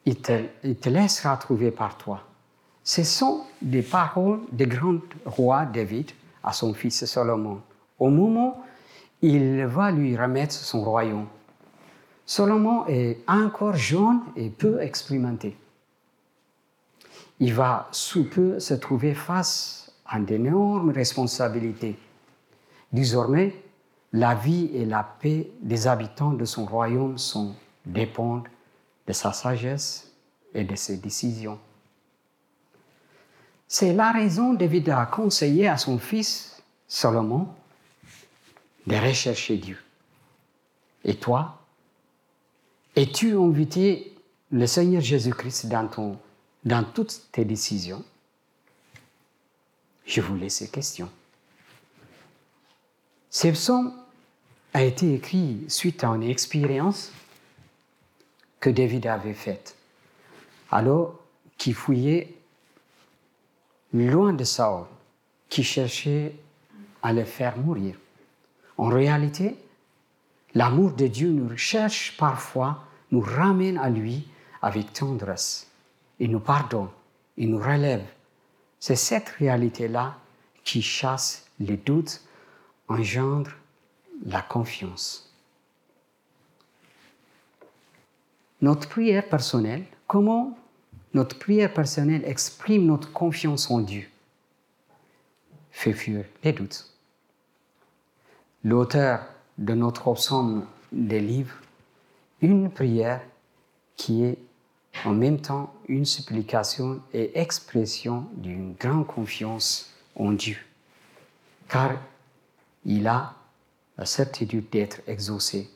il 0.05 0.21
te, 0.21 0.45
il 0.63 0.77
te 0.77 0.89
laissera 0.89 1.35
trouver 1.37 1.71
par 1.71 1.97
toi. 1.97 2.23
Ce 2.83 3.03
sont 3.03 3.45
des 3.61 3.81
paroles 3.81 4.41
du 4.51 4.67
grand 4.67 4.99
roi 5.25 5.65
David 5.65 6.11
à 6.43 6.53
son 6.53 6.73
fils 6.73 7.05
Salomon. 7.05 7.61
Au 7.97 8.09
moment 8.09 8.63
il 9.25 9.65
va 9.65 9.91
lui 9.91 10.15
remettre 10.15 10.53
son 10.53 10.83
royaume. 10.83 11.27
Salomon 12.25 12.85
est 12.87 13.19
encore 13.27 13.75
jeune 13.75 14.21
et 14.35 14.49
peu 14.49 14.81
expérimenté. 14.81 15.57
Il 17.39 17.53
va 17.53 17.87
sous 17.91 18.29
peu 18.29 18.59
se 18.59 18.73
trouver 18.75 19.13
face 19.13 19.91
à 20.05 20.19
d'énormes 20.19 20.91
responsabilités. 20.91 21.97
Désormais, 22.91 23.55
la 24.13 24.35
vie 24.35 24.69
et 24.73 24.85
la 24.85 25.03
paix 25.03 25.49
des 25.61 25.87
habitants 25.87 26.33
de 26.33 26.45
son 26.45 26.65
royaume 26.65 27.17
sont, 27.17 27.55
dépendent 27.85 28.47
de 29.07 29.13
sa 29.13 29.33
sagesse 29.33 30.11
et 30.53 30.63
de 30.63 30.75
ses 30.75 30.97
décisions. 30.97 31.59
C'est 33.67 33.93
la 33.93 34.11
raison 34.11 34.53
David 34.53 34.89
a 34.89 35.05
conseillé 35.07 35.67
à 35.67 35.77
son 35.77 35.97
fils 35.97 36.61
Salomon 36.87 37.47
de 38.87 38.95
rechercher 38.95 39.57
Dieu. 39.57 39.77
Et 41.03 41.15
toi, 41.15 41.61
es-tu 42.95 43.37
invité 43.37 44.13
le 44.51 44.67
Seigneur 44.67 45.01
Jésus-Christ 45.01 45.67
dans, 45.67 46.83
toutes 46.83 47.27
tes 47.31 47.45
décisions? 47.45 48.03
Je 50.05 50.21
vous 50.21 50.35
laisse 50.35 50.55
ces 50.55 50.69
questions. 50.69 51.11
Ces 53.29 53.51
psaumes 53.51 53.93
a 54.73 54.83
été 54.83 55.13
écrit 55.13 55.65
suite 55.67 56.03
à 56.03 56.07
une 56.07 56.23
expérience 56.23 57.11
que 58.59 58.69
David 58.69 59.07
avait 59.07 59.33
faite. 59.33 59.75
Alors 60.71 61.19
qu'il 61.57 61.73
fouillait 61.73 62.33
loin 63.93 64.33
de 64.33 64.43
Saul, 64.43 64.85
qui 65.49 65.63
cherchait 65.63 66.35
à 67.01 67.13
le 67.13 67.23
faire 67.23 67.57
mourir. 67.57 67.95
En 68.77 68.89
réalité, 68.89 69.57
l'amour 70.53 70.91
de 70.93 71.07
Dieu 71.07 71.29
nous 71.29 71.55
cherche 71.57 72.15
parfois, 72.17 72.83
nous 73.11 73.21
ramène 73.21 73.77
à 73.77 73.89
lui 73.89 74.27
avec 74.61 74.93
tendresse. 74.93 75.67
Il 76.19 76.31
nous 76.31 76.39
pardonne, 76.39 76.89
il 77.37 77.51
nous 77.51 77.59
relève. 77.59 78.05
C'est 78.79 78.95
cette 78.95 79.29
réalité-là 79.29 80.17
qui 80.63 80.81
chasse 80.81 81.47
les 81.59 81.77
doutes, 81.77 82.21
engendre 82.87 83.51
la 84.25 84.41
confiance. 84.41 85.33
Notre 88.61 88.89
prière 88.89 89.27
personnelle, 89.27 89.85
comment 90.07 90.57
notre 91.13 91.37
prière 91.37 91.73
personnelle 91.73 92.23
exprime 92.25 92.85
notre 92.85 93.11
confiance 93.13 93.69
en 93.69 93.79
Dieu? 93.79 94.09
Fait 95.71 95.93
fuir 95.93 96.25
les 96.43 96.53
doutes. 96.53 96.94
L'auteur 98.65 99.23
de 99.59 99.75
notre 99.75 100.07
ensemble 100.07 100.65
des 100.91 101.19
livres, 101.19 101.53
une 102.41 102.71
prière 102.71 103.21
qui 103.95 104.23
est 104.23 104.39
en 105.05 105.13
même 105.13 105.39
temps 105.39 105.71
une 105.87 106.03
supplication 106.03 106.99
et 107.13 107.39
expression 107.39 108.27
d'une 108.33 108.73
grande 108.73 109.05
confiance 109.05 109.93
en 110.15 110.31
Dieu, 110.31 110.57
car 111.69 111.91
il 112.85 113.05
a 113.05 113.35
la 113.99 114.05
certitude 114.07 114.67
d'être 114.71 115.01
exaucé. 115.05 115.69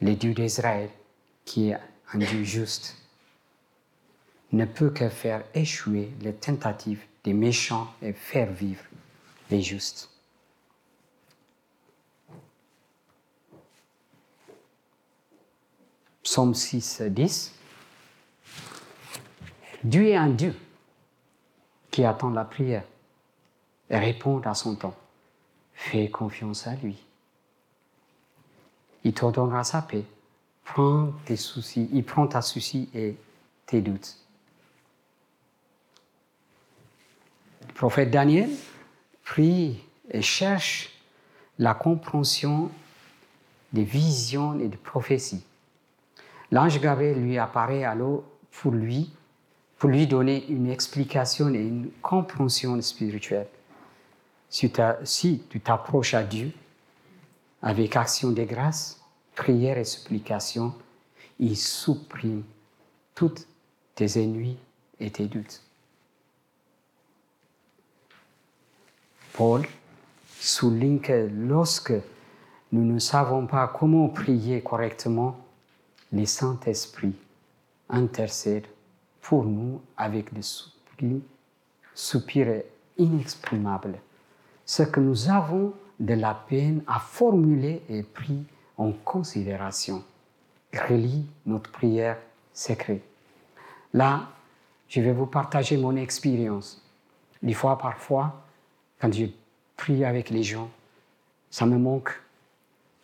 Le 0.00 0.14
Dieu 0.14 0.32
d'Israël, 0.32 0.88
qui 1.44 1.68
est 1.68 1.78
un 2.14 2.20
Dieu 2.20 2.42
juste, 2.42 2.96
ne 4.50 4.64
peut 4.64 4.88
que 4.88 5.10
faire 5.10 5.44
échouer 5.52 6.10
les 6.22 6.32
tentatives 6.32 7.02
des 7.22 7.34
méchants 7.34 7.92
et 8.00 8.14
faire 8.14 8.50
vivre 8.50 8.84
les 9.50 9.60
justes. 9.60 10.11
Psaume 16.22 16.54
6, 16.54 17.02
10. 17.02 17.52
Dieu 19.84 20.08
est 20.08 20.16
un 20.16 20.28
Dieu 20.28 20.54
qui 21.90 22.04
attend 22.04 22.30
la 22.30 22.44
prière 22.44 22.84
et 23.90 23.98
répond 23.98 24.40
à 24.40 24.54
son 24.54 24.76
temps. 24.76 24.94
Fais 25.74 26.08
confiance 26.08 26.66
à 26.66 26.74
lui. 26.76 26.96
Il 29.04 29.12
te 29.12 29.30
donnera 29.30 29.64
sa 29.64 29.82
paix. 29.82 30.04
Prends 30.64 31.12
tes 31.24 31.36
soucis, 31.36 31.88
il 31.92 32.04
prend 32.04 32.28
ta 32.28 32.40
soucis 32.40 32.88
et 32.94 33.16
tes 33.66 33.80
doutes. 33.80 34.16
Le 37.68 37.74
prophète 37.74 38.12
Daniel 38.12 38.50
prie 39.24 39.80
et 40.10 40.22
cherche 40.22 40.90
la 41.58 41.74
compréhension 41.74 42.70
des 43.72 43.82
visions 43.82 44.58
et 44.60 44.68
des 44.68 44.76
prophéties. 44.76 45.42
L'ange 46.52 46.78
Gabriel 46.80 47.18
lui 47.18 47.38
apparaît 47.38 47.82
alors 47.82 48.24
pour 48.50 48.72
lui, 48.72 49.10
pour 49.78 49.88
lui 49.88 50.06
donner 50.06 50.46
une 50.48 50.68
explication 50.68 51.48
et 51.54 51.58
une 51.58 51.90
compréhension 52.02 52.80
spirituelle. 52.82 53.48
Si, 54.50 55.42
tu 55.48 55.60
t'approches 55.60 56.12
à 56.12 56.22
Dieu 56.22 56.52
avec 57.62 57.96
action 57.96 58.32
de 58.32 58.44
grâce, 58.44 59.00
prière 59.34 59.78
et 59.78 59.84
supplication, 59.84 60.74
il 61.38 61.56
supprime 61.56 62.42
toutes 63.14 63.48
tes 63.94 64.22
ennuis 64.22 64.58
et 65.00 65.10
tes 65.10 65.24
doutes. 65.24 65.62
Paul 69.32 69.66
souligne 70.38 71.00
que 71.00 71.30
lorsque 71.32 71.94
nous 72.72 72.84
ne 72.84 72.98
savons 72.98 73.46
pas 73.46 73.68
comment 73.68 74.08
prier 74.10 74.60
correctement, 74.60 75.38
les 76.12 76.26
Saint-Esprit 76.26 77.14
intercède 77.88 78.66
pour 79.20 79.44
nous 79.44 79.80
avec 79.96 80.32
des 80.32 80.42
soupirs 81.94 82.62
inexprimables. 82.98 83.98
Ce 84.64 84.82
que 84.82 85.00
nous 85.00 85.30
avons 85.30 85.72
de 85.98 86.14
la 86.14 86.34
peine 86.34 86.82
à 86.86 86.98
formuler 86.98 87.82
et 87.88 88.02
pris 88.02 88.44
en 88.76 88.92
considération 88.92 90.04
relie 90.74 91.26
notre 91.46 91.70
prière 91.70 92.18
secrète. 92.52 93.02
Là, 93.92 94.28
je 94.88 95.00
vais 95.00 95.12
vous 95.12 95.26
partager 95.26 95.76
mon 95.76 95.96
expérience. 95.96 96.82
Des 97.42 97.52
fois, 97.52 97.76
parfois, 97.78 98.42
quand 99.00 99.12
je 99.12 99.26
prie 99.76 100.04
avec 100.04 100.30
les 100.30 100.42
gens, 100.42 100.70
ça 101.50 101.66
me 101.66 101.76
manque 101.76 102.10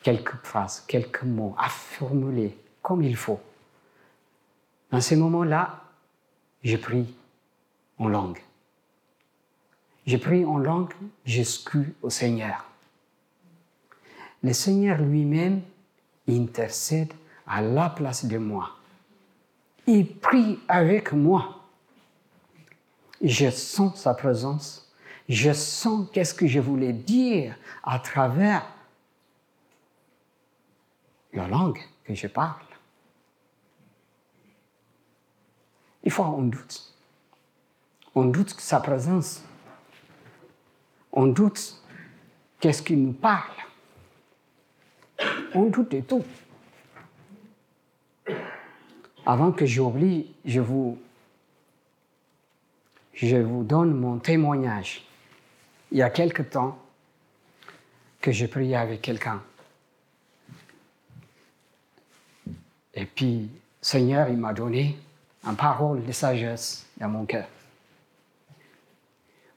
quelques 0.03 0.37
phrases, 0.45 0.81
quelques 0.87 1.25
mots 1.25 1.55
à 1.59 1.69
formuler 1.69 2.57
comme 2.89 3.03
il 3.03 3.17
faut. 3.17 3.39
Dans 4.91 5.03
ces 5.03 5.15
moments-là, 5.15 5.83
je 6.65 6.79
prie 6.79 7.15
en 7.99 8.09
langue. 8.09 8.43
Je 10.07 10.17
prie 10.17 10.47
en 10.47 10.57
langue, 10.57 10.95
j'excuse 11.27 11.93
au 12.01 12.09
Seigneur. 12.09 12.65
Le 14.43 14.55
Seigneur 14.55 15.03
lui-même 15.03 15.61
intercède 16.27 17.13
à 17.47 17.61
la 17.61 17.91
place 17.91 18.25
de 18.25 18.39
moi. 18.39 18.71
Il 19.87 20.17
prie 20.17 20.59
avec 20.67 21.13
moi. 21.13 21.63
Je 23.21 23.51
sens 23.51 24.01
sa 24.01 24.15
présence. 24.15 24.91
Je 25.29 25.53
sens 25.53 26.09
qu'est-ce 26.11 26.33
que 26.33 26.47
je 26.47 26.59
voulais 26.59 26.95
dire 26.95 27.55
à 27.83 27.99
travers 27.99 28.67
la 31.35 31.47
langue 31.49 31.81
que 32.05 32.15
je 32.15 32.29
parle. 32.29 32.68
Des 36.03 36.11
fois, 36.11 36.29
on 36.29 36.43
doute. 36.43 36.95
On 38.15 38.25
doute 38.25 38.51
sa 38.51 38.81
présence. 38.81 39.43
On 41.13 41.27
doute 41.27 41.83
qu'est-ce 42.61 42.83
qu'il 42.83 43.03
nous 43.03 43.13
parle. 43.13 43.53
On 45.55 45.65
doute 45.65 45.91
de 45.91 46.01
tout. 46.01 46.25
Avant 49.27 49.53
que 49.53 49.67
j'oublie, 49.67 50.35
je 50.45 50.61
vous, 50.61 50.99
je 53.13 53.37
vous 53.37 53.63
donne 53.63 53.93
mon 53.95 54.19
témoignage. 54.19 55.05
Il 55.91 55.99
y 55.99 56.03
a 56.03 56.11
quelque 56.11 56.43
temps 56.43 56.79
que 58.21 58.33
j'ai 58.33 58.49
prié 58.49 58.77
avec 58.77 59.03
quelqu'un. 59.03 59.43
Et 62.95 63.07
puis, 63.07 63.51
Seigneur, 63.81 64.29
il 64.29 64.37
m'a 64.37 64.53
donné 64.53 64.97
parole 65.55 66.05
de 66.05 66.13
sagesse 66.13 66.87
dans 66.97 67.09
mon 67.09 67.25
cœur. 67.25 67.47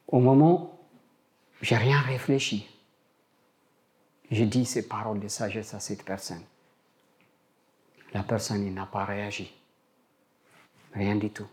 Au 0.07 0.19
moment, 0.19 0.79
j'ai 1.61 1.77
rien 1.77 1.99
réfléchi. 1.99 2.67
J'ai 4.29 4.45
dit 4.45 4.65
ces 4.65 4.87
paroles 4.87 5.19
de 5.19 5.27
sagesse 5.27 5.73
à 5.73 5.79
cette 5.79 6.03
personne. 6.03 6.43
La 8.13 8.23
personne 8.23 8.73
n'a 8.73 8.85
pas 8.85 9.05
réagi. 9.05 9.53
Rien 10.93 11.15
du 11.15 11.29
tout. 11.29 11.47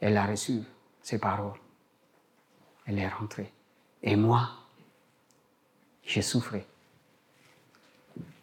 Elle 0.00 0.16
a 0.16 0.26
reçu 0.26 0.62
ces 1.02 1.18
paroles. 1.18 1.58
Elle 2.86 2.98
est 2.98 3.08
rentrée. 3.08 3.52
Et 4.02 4.16
moi, 4.16 4.50
j'ai 6.04 6.22
souffert. 6.22 6.64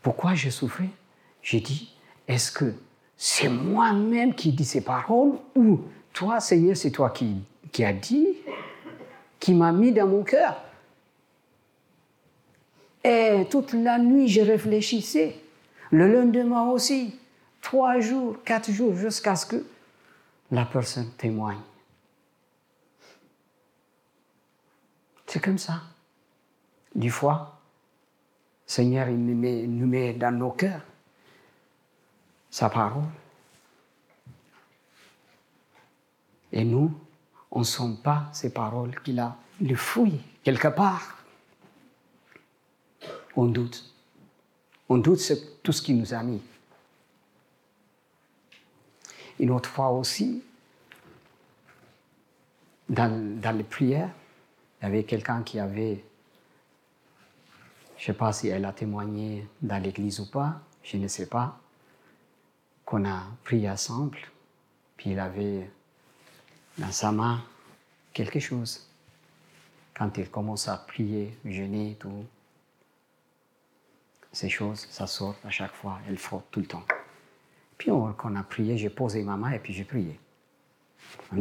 Pourquoi 0.01 0.35
j'ai 0.35 0.51
souffert 0.51 0.89
J'ai 1.41 1.61
dit, 1.61 1.95
est-ce 2.27 2.51
que 2.51 2.75
c'est 3.17 3.49
moi-même 3.49 4.33
qui 4.33 4.51
dis 4.51 4.65
ces 4.65 4.81
paroles 4.81 5.37
ou 5.55 5.79
toi, 6.11 6.39
Seigneur, 6.39 6.77
c'est 6.77 6.91
toi 6.91 7.09
qui, 7.11 7.83
as 7.83 7.93
dit, 7.93 8.27
qui 9.39 9.53
m'a 9.53 9.71
mis 9.71 9.91
dans 9.91 10.07
mon 10.07 10.23
cœur 10.23 10.61
Et 13.03 13.45
toute 13.49 13.73
la 13.73 13.97
nuit, 13.97 14.27
je 14.27 14.41
réfléchissais. 14.41 15.35
Le 15.91 16.11
lendemain 16.11 16.69
aussi, 16.69 17.19
trois 17.61 17.99
jours, 17.99 18.37
quatre 18.43 18.71
jours, 18.71 18.95
jusqu'à 18.95 19.35
ce 19.35 19.45
que 19.45 19.65
la 20.51 20.65
personne 20.65 21.09
témoigne. 21.17 21.61
C'est 25.25 25.43
comme 25.43 25.57
ça. 25.57 25.81
Du 26.93 27.09
fois, 27.09 27.59
Seigneur, 28.67 29.09
il 29.09 29.17
nous 29.17 29.67
nous 29.67 29.87
met 29.87 30.13
dans 30.13 30.31
nos 30.31 30.51
cœurs 30.51 30.81
sa 32.53 32.69
parole. 32.69 33.09
Et 36.51 36.63
nous, 36.63 36.93
on 37.49 37.61
ne 37.61 37.63
sent 37.63 37.97
pas 38.03 38.29
ces 38.31 38.53
paroles 38.53 39.01
qu'il 39.01 39.19
a 39.19 39.35
les 39.59 39.73
fouillent 39.73 40.21
quelque 40.43 40.67
part. 40.67 41.17
On 43.35 43.45
doute. 43.45 43.91
On 44.87 44.99
doute 44.99 45.19
tout 45.63 45.71
ce 45.71 45.81
qu'il 45.81 45.97
nous 45.97 46.13
a 46.13 46.21
mis. 46.21 46.43
Une 49.39 49.49
autre 49.49 49.69
fois 49.69 49.89
aussi, 49.89 50.43
dans, 52.87 53.41
dans 53.41 53.57
les 53.57 53.63
prières, 53.63 54.11
il 54.79 54.83
y 54.83 54.87
avait 54.89 55.03
quelqu'un 55.05 55.41
qui 55.41 55.59
avait, 55.59 56.05
je 57.97 58.03
ne 58.03 58.05
sais 58.05 58.13
pas 58.13 58.31
si 58.31 58.49
elle 58.49 58.65
a 58.65 58.73
témoigné 58.73 59.47
dans 59.59 59.81
l'église 59.81 60.19
ou 60.19 60.29
pas, 60.29 60.61
je 60.83 60.97
ne 60.97 61.07
sais 61.07 61.25
pas, 61.25 61.59
qu'on 62.93 63.05
a 63.05 63.23
prié 63.43 63.67
ensemble, 63.71 64.19
puis 64.97 65.13
il 65.13 65.19
avait 65.19 65.67
dans 66.77 66.91
sa 66.91 67.11
main 67.11 67.43
quelque 68.13 68.39
chose. 68.39 68.87
Quand 69.95 70.15
il 70.15 70.29
commence 70.29 70.67
à 70.67 70.77
prier, 70.77 71.35
jeûner, 71.43 71.97
tout, 71.99 72.23
ces 74.31 74.47
choses, 74.47 74.87
ça 74.91 75.07
sort 75.07 75.35
à 75.43 75.49
chaque 75.49 75.73
fois, 75.73 76.01
elle 76.07 76.19
frotte 76.19 76.45
tout 76.51 76.59
le 76.59 76.67
temps. 76.67 76.83
Puis 77.79 77.89
on 77.89 78.35
a 78.35 78.43
prié, 78.43 78.77
j'ai 78.77 78.91
posé 78.91 79.23
ma 79.23 79.37
main 79.37 79.53
et 79.53 79.59
puis 79.59 79.73
j'ai 79.73 79.85
prié. 79.85 80.19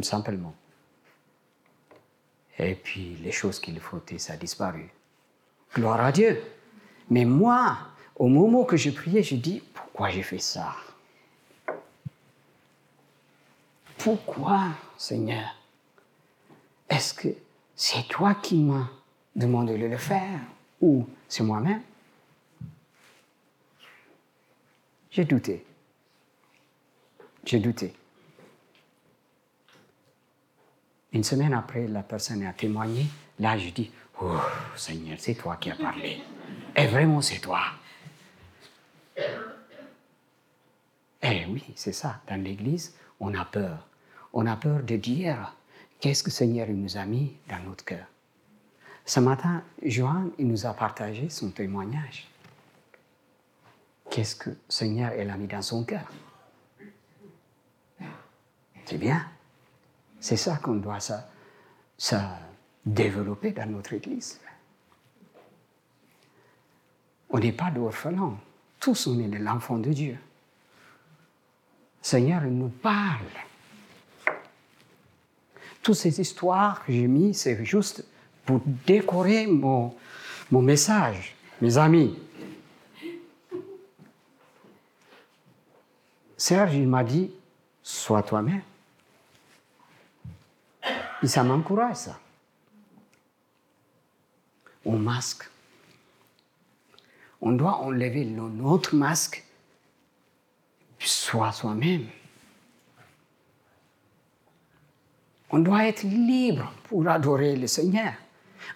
Simplement. 0.01 0.55
Et 2.59 2.75
puis 2.77 3.17
les 3.17 3.33
choses 3.33 3.61
qu'il 3.61 3.79
frottait, 3.79 4.17
ça 4.17 4.33
a 4.33 4.37
disparu. 4.38 4.88
Gloire 5.75 6.01
à 6.01 6.12
Dieu. 6.12 6.43
Mais 7.11 7.27
moi, 7.27 7.77
au 8.17 8.29
moment 8.29 8.65
que 8.65 8.79
j'ai 8.79 8.93
prié, 8.93 9.23
j'ai 9.23 9.37
dit, 9.37 9.62
pourquoi 9.75 10.09
j'ai 10.09 10.23
fait 10.23 10.38
ça? 10.38 10.75
Pourquoi, 14.03 14.71
Seigneur? 14.99 15.55
Est-ce 16.88 17.15
que 17.15 17.29
c'est 17.77 18.09
toi 18.09 18.35
qui 18.35 18.57
m'as 18.57 18.88
demandé 19.37 19.79
de 19.79 19.87
le 19.87 19.97
faire 19.97 20.41
ou 20.81 21.07
c'est 21.29 21.45
moi-même? 21.45 21.83
J'ai 25.12 25.25
douté. 25.25 25.65
J'ai 27.45 27.61
douté. 27.61 27.95
Une 31.12 31.23
semaine 31.23 31.55
après, 31.55 31.87
la 31.87 32.03
personne 32.03 32.43
a 32.45 32.53
témoigné. 32.53 33.07
Là, 33.38 33.57
je 33.57 33.69
dis, 33.71 33.93
oh 34.21 34.37
Seigneur, 34.75 35.17
c'est 35.21 35.35
toi 35.35 35.57
qui 35.57 35.71
as 35.71 35.77
parlé. 35.77 36.21
Et 36.75 36.87
vraiment, 36.88 37.21
c'est 37.21 37.38
toi. 37.38 37.61
Eh 41.23 41.47
oui, 41.47 41.62
c'est 41.77 41.93
ça. 41.93 42.21
Dans 42.27 42.43
l'Église, 42.43 42.97
on 43.21 43.33
a 43.35 43.45
peur. 43.45 43.87
On 44.33 44.47
a 44.47 44.57
peur 44.57 44.83
de 44.83 44.97
dire 44.97 45.55
qu'est-ce 46.01 46.23
que 46.23 46.31
le 46.31 46.35
Seigneur 46.35 46.68
nous 46.68 46.97
a 46.97 47.05
mis 47.05 47.37
dans 47.49 47.62
notre 47.64 47.85
cœur. 47.85 48.07
Ce 49.05 49.21
matin, 49.21 49.62
Johan, 49.83 50.31
nous 50.38 50.66
a 50.66 50.75
partagé 50.75 51.29
son 51.29 51.51
témoignage. 51.51 52.29
Qu'est-ce 54.11 54.37
que 54.37 54.51
le 54.51 54.59
Seigneur 54.68 55.12
il 55.18 55.29
a 55.29 55.37
mis 55.37 55.47
dans 55.47 55.62
son 55.62 55.85
cœur? 55.85 56.07
C'est 58.85 58.99
bien. 58.99 59.27
C'est 60.21 60.37
ça 60.37 60.57
qu'on 60.57 60.75
doit 60.75 61.01
ça, 61.01 61.29
ça 61.97 62.38
développer 62.85 63.53
dans 63.53 63.68
notre 63.71 63.95
Église. 63.95 64.40
On 67.31 67.38
n'est 67.38 67.53
pas 67.53 67.71
d'orphelins. 67.71 68.37
Tous, 68.79 69.07
on 69.07 69.18
est 69.18 69.29
de 69.29 69.38
l'enfant 69.38 69.79
de 69.79 69.92
Dieu. 69.92 70.12
Le 70.12 70.18
Seigneur 72.03 72.42
nous 72.42 72.68
parle. 72.68 73.25
Toutes 75.83 75.97
ces 75.97 76.21
histoires 76.21 76.85
que 76.85 76.92
j'ai 76.92 77.09
mises, 77.09 77.40
c'est 77.40 77.64
juste 77.64 78.05
pour 78.47 78.61
décorer 78.87 79.47
mon, 79.47 79.95
message, 80.51 81.35
mes 81.61 81.77
amis. 81.77 82.16
Serge, 86.37 86.75
il 86.75 86.88
m'a 86.88 87.03
dit, 87.03 87.33
sois 87.83 88.23
toi-même. 88.23 88.62
Et 91.23 91.27
ça 91.27 91.42
m'encourage, 91.42 91.97
ça. 91.97 92.18
On 94.85 94.99
masque. 94.99 95.49
On 97.40 97.53
doit 97.53 97.79
enlever 97.79 98.25
notre 98.25 98.95
masque, 98.95 99.45
soit 100.99 101.53
soi-même. 101.53 102.07
On 105.53 105.59
doit 105.59 105.87
être 105.87 106.03
libre 106.03 106.73
pour 106.85 107.07
adorer 107.07 107.57
le 107.57 107.67
Seigneur. 107.67 108.15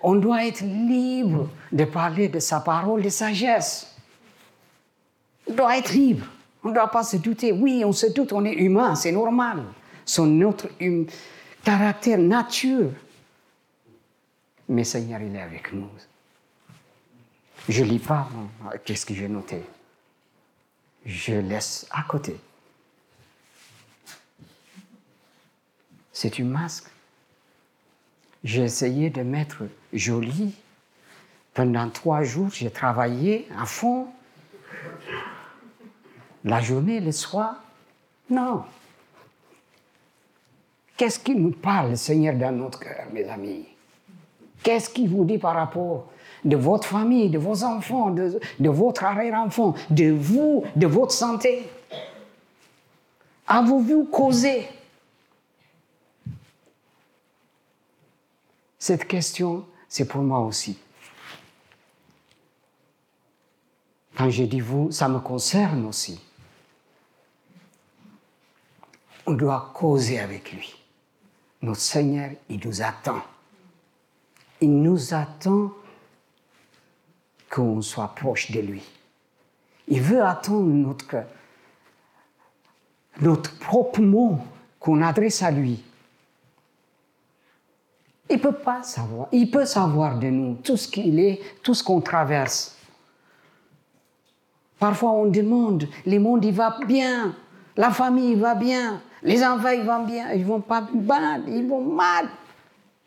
On 0.03 0.15
doit 0.15 0.47
être 0.47 0.61
libre 0.61 1.49
de 1.73 1.85
parler 1.85 2.29
de 2.29 2.39
sa 2.39 2.61
parole 2.61 3.03
de 3.03 3.09
sagesse. 3.09 3.97
On 5.49 5.55
doit 5.55 5.79
être 5.79 5.93
libre. 5.93 6.27
On 6.63 6.69
ne 6.69 6.75
doit 6.75 6.91
pas 6.91 7.03
se 7.03 7.17
douter. 7.17 7.53
Oui, 7.53 7.83
on 7.85 7.93
se 7.93 8.07
doute, 8.07 8.33
on 8.33 8.45
est 8.45 8.53
humain, 8.53 8.95
c'est 8.95 9.13
normal. 9.13 9.63
C'est 10.05 10.23
notre 10.23 10.69
hum, 10.83 11.07
caractère, 11.65 12.19
nature. 12.19 12.91
Mais 14.69 14.85
Seigneur, 14.85 15.21
il 15.23 15.35
est 15.35 15.41
avec 15.41 15.73
nous. 15.73 15.89
Je 17.69 17.83
lis 17.83 17.99
pas 17.99 18.29
qu'est-ce 18.85 19.07
que 19.07 19.15
j'ai 19.15 19.29
noté? 19.29 19.63
Je 21.05 21.35
laisse 21.35 21.87
à 21.91 22.03
côté. 22.03 22.37
C'est 26.19 26.39
une 26.39 26.49
masque. 26.49 26.87
J'ai 28.43 28.63
essayé 28.63 29.11
de 29.11 29.21
mettre 29.21 29.65
joli. 29.93 30.55
Pendant 31.53 31.91
trois 31.91 32.23
jours, 32.23 32.49
j'ai 32.55 32.71
travaillé 32.71 33.47
à 33.61 33.67
fond. 33.67 34.07
La 36.43 36.63
journée, 36.63 37.01
le 37.01 37.13
soir, 37.13 37.57
non. 38.31 38.65
Qu'est-ce 40.97 41.19
qui 41.19 41.35
nous 41.35 41.51
parle, 41.51 41.91
le 41.91 41.97
Seigneur, 41.97 42.35
dans 42.35 42.57
notre 42.57 42.81
cœur, 42.81 43.09
mes 43.13 43.29
amis? 43.29 43.67
Qu'est-ce 44.63 44.89
qu'il 44.89 45.11
vous 45.11 45.27
dit 45.27 45.37
par 45.37 45.55
rapport 45.55 46.07
de 46.47 46.57
votre 46.57 46.89
famille, 46.89 47.29
de 47.29 47.37
vos 47.37 47.63
enfants, 47.63 48.09
de 48.09 48.71
votre 48.71 49.05
arrière-enfant, 49.05 49.75
de 49.91 50.13
vous, 50.13 50.65
de 50.77 50.87
votre 50.87 51.13
santé? 51.13 51.69
Avez-vous 53.47 54.07
causé 54.07 54.67
Cette 58.87 59.09
question, 59.09 59.67
c'est 59.89 60.07
pour 60.07 60.23
moi 60.23 60.39
aussi. 60.39 60.79
Quand 64.17 64.31
je 64.31 64.45
dis 64.45 64.61
vous, 64.61 64.93
ça 64.93 65.09
me 65.09 65.19
concerne 65.19 65.87
aussi. 65.87 66.21
On 69.27 69.33
doit 69.33 69.73
causer 69.75 70.21
avec 70.21 70.53
lui. 70.53 70.73
Notre 71.63 71.81
Seigneur, 71.81 72.31
il 72.49 72.61
nous 72.65 72.81
attend. 72.81 73.23
Il 74.61 74.81
nous 74.81 75.13
attend 75.13 75.73
qu'on 77.51 77.83
soit 77.83 78.15
proche 78.15 78.53
de 78.53 78.61
lui. 78.61 78.85
Il 79.89 80.01
veut 80.01 80.23
attendre 80.23 80.69
notre, 80.69 81.25
notre 83.21 83.59
propre 83.59 84.01
mot 84.01 84.39
qu'on 84.79 85.03
adresse 85.03 85.43
à 85.43 85.51
lui. 85.51 85.83
Il 88.29 88.41
peut 88.41 88.53
pas 88.53 88.83
savoir. 88.83 89.29
Il 89.33 89.51
peut 89.51 89.65
savoir 89.65 90.19
de 90.19 90.29
nous 90.29 90.55
tout 90.57 90.77
ce 90.77 90.89
qu'il 90.89 91.19
est, 91.21 91.41
tout 91.63 91.75
ce 91.75 91.85
qu'on 91.85 92.01
traverse. 92.01 92.77
Parfois, 94.79 95.13
on 95.13 95.27
demande, 95.27 95.89
le 96.05 96.19
monde, 96.19 96.45
il 96.45 96.53
va 96.53 96.79
bien, 96.87 97.35
la 97.77 97.91
famille, 97.91 98.33
il 98.33 98.41
va 98.41 98.55
bien, 98.55 99.01
les 99.23 99.45
enfants, 99.45 99.69
ils 99.69 99.85
vont 99.85 100.05
bien, 100.05 100.33
ils 100.33 100.45
vont 100.45 100.61
pas 100.61 100.83
mal, 100.93 101.45
ils 101.49 101.67
vont 101.67 101.83
mal. 101.83 102.29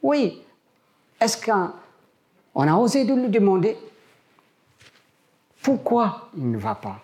Oui. 0.01 0.41
Est-ce 1.19 1.43
qu'on 1.45 2.67
a 2.67 2.75
osé 2.75 3.03
de 3.05 3.13
lui 3.13 3.29
demander 3.29 3.77
pourquoi 5.61 6.29
il 6.35 6.49
ne 6.49 6.57
va 6.57 6.75
pas? 6.75 6.99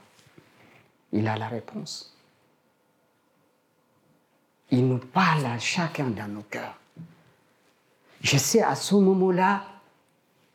Il 1.11 1.27
a 1.27 1.37
la 1.37 1.47
réponse. 1.47 2.15
Il 4.71 4.87
nous 4.87 4.97
parle 4.97 5.45
à 5.45 5.59
chacun 5.59 6.07
dans 6.07 6.27
nos 6.27 6.41
cœurs. 6.41 6.75
Je 8.25 8.37
sais 8.37 8.63
à 8.63 8.73
ce 8.73 8.95
moment-là, 8.95 9.61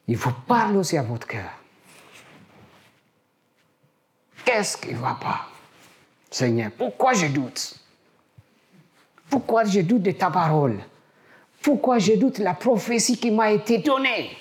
il 0.08 0.16
faut 0.16 0.32
parler 0.48 0.76
aussi 0.76 0.96
à 0.96 1.04
votre 1.04 1.24
cœur. 1.24 1.52
Qu'est-ce 4.44 4.76
qui 4.76 4.92
ne 4.92 4.98
va 4.98 5.16
pas? 5.20 5.46
Seigneur, 6.28 6.72
pourquoi 6.76 7.12
je 7.12 7.28
doute? 7.28 7.76
Pourquoi 9.28 9.62
je 9.66 9.82
doute 9.82 10.02
de 10.02 10.10
ta 10.10 10.32
parole? 10.32 10.80
Pourquoi 11.62 12.00
je 12.00 12.14
doute 12.14 12.40
de 12.40 12.44
la 12.44 12.54
prophétie 12.54 13.16
qui 13.16 13.30
m'a 13.30 13.52
été 13.52 13.78
donnée? 13.78 14.36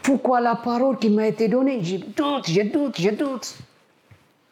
Pourquoi 0.00 0.40
la 0.40 0.54
parole 0.54 0.96
qui 0.96 1.10
m'a 1.10 1.26
été 1.26 1.48
donnée? 1.48 1.82
Je 1.82 1.96
doute, 1.96 2.48
je 2.48 2.62
doute, 2.72 3.00
je 3.00 3.10
doute. 3.10 3.58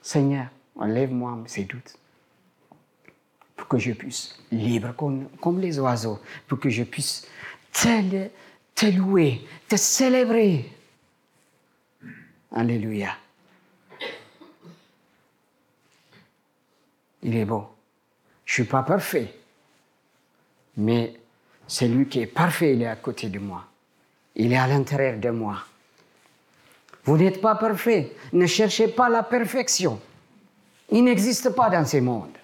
Seigneur, 0.02 0.46
enlève-moi 0.74 1.38
ces 1.46 1.62
doutes 1.62 1.96
pour 3.56 3.68
que 3.68 3.78
je 3.78 3.92
puisse, 3.92 4.38
libre 4.52 4.94
comme, 4.94 5.60
les 5.60 5.78
oiseaux, 5.78 6.20
pour 6.46 6.60
que 6.60 6.68
je 6.68 6.84
puisse 6.84 7.26
te, 7.72 8.86
louer, 8.86 9.40
te 9.66 9.76
célébrer. 9.76 10.70
Alléluia. 12.52 13.16
Il 17.22 17.34
est 17.34 17.44
bon. 17.44 17.66
Je 18.44 18.52
ne 18.52 18.64
suis 18.64 18.70
pas 18.70 18.82
parfait. 18.82 19.34
Mais 20.76 21.14
celui 21.66 22.06
qui 22.06 22.20
est 22.20 22.26
parfait, 22.26 22.74
il 22.74 22.82
est 22.82 22.86
à 22.86 22.96
côté 22.96 23.28
de 23.28 23.38
moi. 23.38 23.64
Il 24.36 24.52
est 24.52 24.58
à 24.58 24.66
l'intérieur 24.66 25.18
de 25.18 25.30
moi. 25.30 25.64
Vous 27.04 27.16
n'êtes 27.16 27.40
pas 27.40 27.54
parfait. 27.54 28.14
Ne 28.32 28.46
cherchez 28.46 28.88
pas 28.88 29.08
la 29.08 29.22
perfection. 29.22 30.00
Il 30.90 31.04
n'existe 31.04 31.50
pas 31.50 31.70
dans 31.70 31.84
ce 31.84 31.96
monde. 31.96 32.36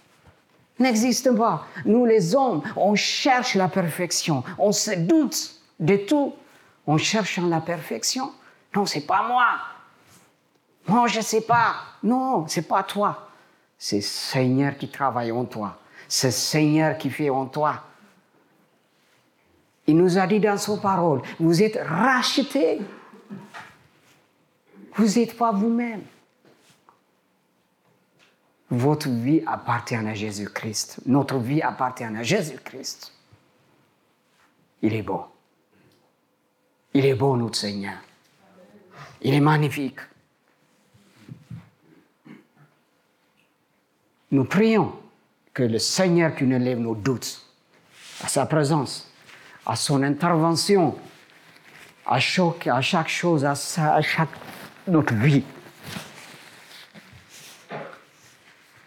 N'existe 0.78 1.34
pas. 1.36 1.66
Nous, 1.84 2.04
les 2.04 2.34
hommes, 2.34 2.62
on 2.76 2.94
cherche 2.94 3.54
la 3.54 3.68
perfection. 3.68 4.42
On 4.58 4.72
se 4.72 4.92
doute 4.92 5.54
de 5.78 5.96
tout. 5.96 6.34
On 6.86 6.98
cherche 6.98 7.38
la 7.38 7.60
perfection. 7.60 8.32
Non, 8.74 8.86
c'est 8.86 9.06
pas 9.06 9.22
moi. 9.28 9.46
Moi, 10.88 11.06
je 11.08 11.18
ne 11.18 11.22
sais 11.22 11.42
pas. 11.42 11.74
Non, 12.02 12.46
c'est 12.48 12.66
pas 12.66 12.82
toi. 12.82 13.28
C'est 13.78 14.00
Seigneur 14.00 14.76
qui 14.76 14.88
travaille 14.88 15.30
en 15.30 15.44
toi. 15.44 15.78
C'est 16.08 16.30
Seigneur 16.30 16.98
qui 16.98 17.10
fait 17.10 17.30
en 17.30 17.46
toi. 17.46 17.82
Il 19.86 19.96
nous 19.96 20.18
a 20.18 20.26
dit 20.26 20.40
dans 20.40 20.58
son 20.58 20.78
parole, 20.78 21.22
vous 21.40 21.62
êtes 21.62 21.78
rachetés. 21.84 22.80
Vous 24.94 25.18
n'êtes 25.18 25.36
pas 25.36 25.52
vous-même. 25.52 26.02
Votre 28.72 29.10
vie 29.10 29.42
appartient 29.46 29.94
à 29.94 30.14
Jésus-Christ. 30.14 31.00
Notre 31.04 31.36
vie 31.36 31.60
appartient 31.60 32.04
à 32.04 32.22
Jésus-Christ. 32.22 33.12
Il 34.80 34.94
est 34.94 35.02
bon. 35.02 35.24
Il 36.94 37.04
est 37.04 37.14
bon, 37.14 37.36
notre 37.36 37.58
Seigneur. 37.58 37.98
Il 39.20 39.34
est 39.34 39.40
magnifique. 39.40 39.98
Nous 44.30 44.44
prions 44.44 44.94
que 45.52 45.64
le 45.64 45.78
Seigneur 45.78 46.34
qui 46.34 46.44
nous 46.44 46.58
lève 46.58 46.78
nos 46.78 46.94
doutes 46.94 47.44
à 48.24 48.28
sa 48.28 48.46
présence, 48.46 49.12
à 49.66 49.76
son 49.76 50.02
intervention, 50.02 50.96
à 52.06 52.18
chaque, 52.18 52.66
à 52.68 52.80
chaque 52.80 53.10
chose, 53.10 53.44
à, 53.44 53.52
à 53.52 54.00
chaque 54.00 54.30
notre 54.88 55.12
vie. 55.12 55.44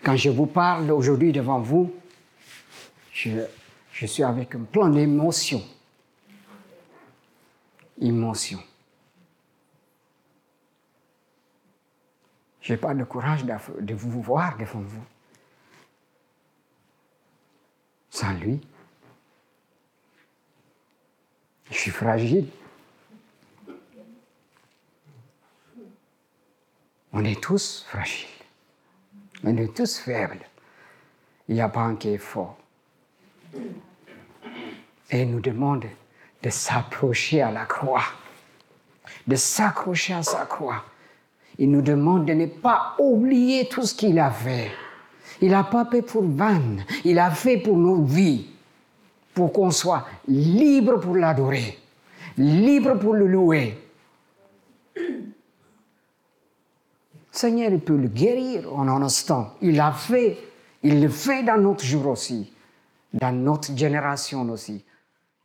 Quand 0.06 0.16
je 0.16 0.30
vous 0.30 0.46
parle 0.46 0.92
aujourd'hui 0.92 1.32
devant 1.32 1.60
vous, 1.60 1.92
je, 3.12 3.40
suis 3.92 4.22
avec 4.22 4.54
un 4.54 4.60
plein 4.60 4.90
d'émotions. 4.90 5.64
Émotion. 8.00 8.60
Je 12.62 12.74
n'ai 12.74 12.78
pas 12.78 12.94
le 12.94 13.04
courage 13.06 13.46
de 13.46 13.94
vous 13.96 14.22
voir 14.22 14.56
devant 14.60 14.82
vous. 14.82 15.04
Sans 18.12 18.34
lui, 18.34 18.62
je 21.72 21.78
suis 21.78 21.92
fragile. 21.92 22.48
On 27.12 27.26
est 27.26 27.42
tous 27.42 27.88
fragiles. 27.90 28.35
On 29.46 29.56
est 29.58 29.76
tous 29.76 30.00
faibles. 30.00 30.40
Il 31.48 31.56
n'y 31.56 31.62
a 31.62 31.70
pas 31.70 31.82
un 31.82 31.96
qui 31.96 32.10
est 32.10 32.18
fort. 32.18 32.58
Et 35.12 35.22
il 35.22 35.30
nous 35.32 35.40
demande 35.40 35.86
de 36.42 36.50
s'approcher 36.50 37.44
à 37.44 37.52
la 37.52 37.66
croix, 37.66 38.04
de 39.28 39.36
s'accrocher 39.36 40.16
à 40.16 40.24
sa 40.24 40.46
croix. 40.46 40.84
Il 41.60 41.70
nous 41.70 41.84
demande 41.84 42.26
de 42.26 42.34
ne 42.34 42.48
pas 42.48 42.96
oublier 42.98 43.68
tout 43.68 43.84
ce 43.84 43.94
qu'il 43.94 44.18
a 44.20 44.32
fait. 44.32 44.72
Il 45.42 45.52
n'a 45.52 45.64
pas 45.64 45.86
fait 45.86 46.02
pour 46.02 46.24
vanne, 46.24 46.84
il 47.04 47.20
a 47.20 47.30
fait 47.30 47.58
pour 47.58 47.78
nos 47.78 48.04
vies, 48.04 48.48
pour 49.34 49.54
qu'on 49.54 49.70
soit 49.70 50.08
libre 50.28 51.00
pour 51.00 51.16
l'adorer, 51.16 51.78
libre 52.38 52.96
pour 52.96 53.14
le 53.14 53.28
louer. 53.28 53.78
Seigneur, 57.36 57.72
il 57.72 57.82
peut 57.82 57.98
le 57.98 58.08
guérir 58.08 58.74
en 58.74 58.88
un 58.88 59.02
instant. 59.02 59.56
Il 59.62 59.76
l'a 59.76 59.92
fait. 59.92 60.38
Il 60.84 61.02
le 61.02 61.10
fait 61.10 61.44
dans 61.44 61.58
notre 61.58 61.84
jour 61.84 62.08
aussi, 62.08 62.54
dans 63.12 63.32
notre 63.32 63.76
génération 63.76 64.48
aussi. 64.50 64.86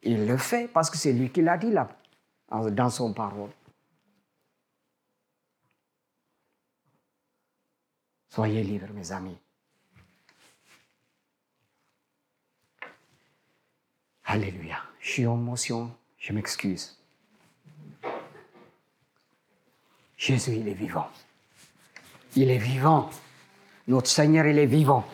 Il 0.02 0.26
le 0.26 0.36
fait 0.36 0.68
parce 0.68 0.90
que 0.90 0.96
c'est 0.96 1.12
lui 1.12 1.30
qui 1.30 1.42
l'a 1.42 1.58
dit 1.58 1.70
là, 1.70 1.88
dans 2.50 2.90
son 2.90 3.12
parole. 3.12 3.50
Soyez 8.28 8.62
libres, 8.62 8.92
mes 8.94 9.10
amis. 9.10 9.36
Alléluia. 14.24 14.78
Je 15.00 15.10
suis 15.10 15.26
en 15.26 15.36
motion, 15.36 15.90
je 16.18 16.32
m'excuse. 16.32 16.96
Jésus, 20.16 20.52
il 20.56 20.68
est 20.68 20.74
vivant. 20.74 21.08
Il 22.36 22.50
est 22.50 22.58
vivant. 22.58 23.10
Notre 23.88 24.08
Seigneur, 24.08 24.46
il 24.46 24.58
est 24.58 24.66
vivant. 24.66 25.06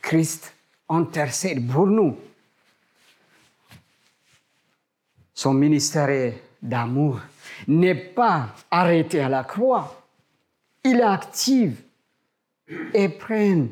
Christ 0.00 0.54
intercède 0.88 1.70
pour 1.70 1.86
nous. 1.86 2.18
Son 5.34 5.54
ministère 5.54 6.34
d'amour 6.62 7.20
n'est 7.66 7.94
pas 7.94 8.54
arrêté 8.70 9.20
à 9.20 9.28
la 9.28 9.44
croix. 9.44 10.02
Il 10.82 10.98
est 10.98 11.02
actif 11.02 11.82
et 12.94 13.08
prend 13.08 13.66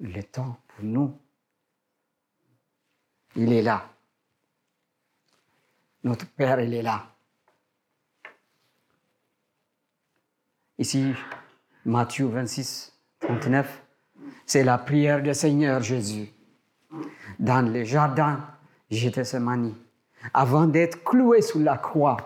le 0.00 0.22
temps 0.22 0.58
pour 0.68 0.84
nous. 0.84 1.18
Il 3.36 3.52
est 3.52 3.62
là. 3.62 3.88
Notre 6.04 6.26
Père, 6.26 6.60
il 6.60 6.74
est 6.74 6.82
là. 6.82 7.11
Ici, 10.78 11.12
Matthieu 11.84 12.26
26, 12.26 12.92
39, 13.20 13.82
c'est 14.46 14.64
la 14.64 14.78
prière 14.78 15.22
du 15.22 15.32
Seigneur 15.34 15.82
Jésus. 15.82 16.28
Dans 17.38 17.66
le 17.66 17.84
jardin 17.84 18.40
Gethsemane, 18.90 19.74
avant 20.32 20.66
d'être 20.66 21.02
cloué 21.04 21.42
sous 21.42 21.60
la 21.60 21.76
croix, 21.76 22.16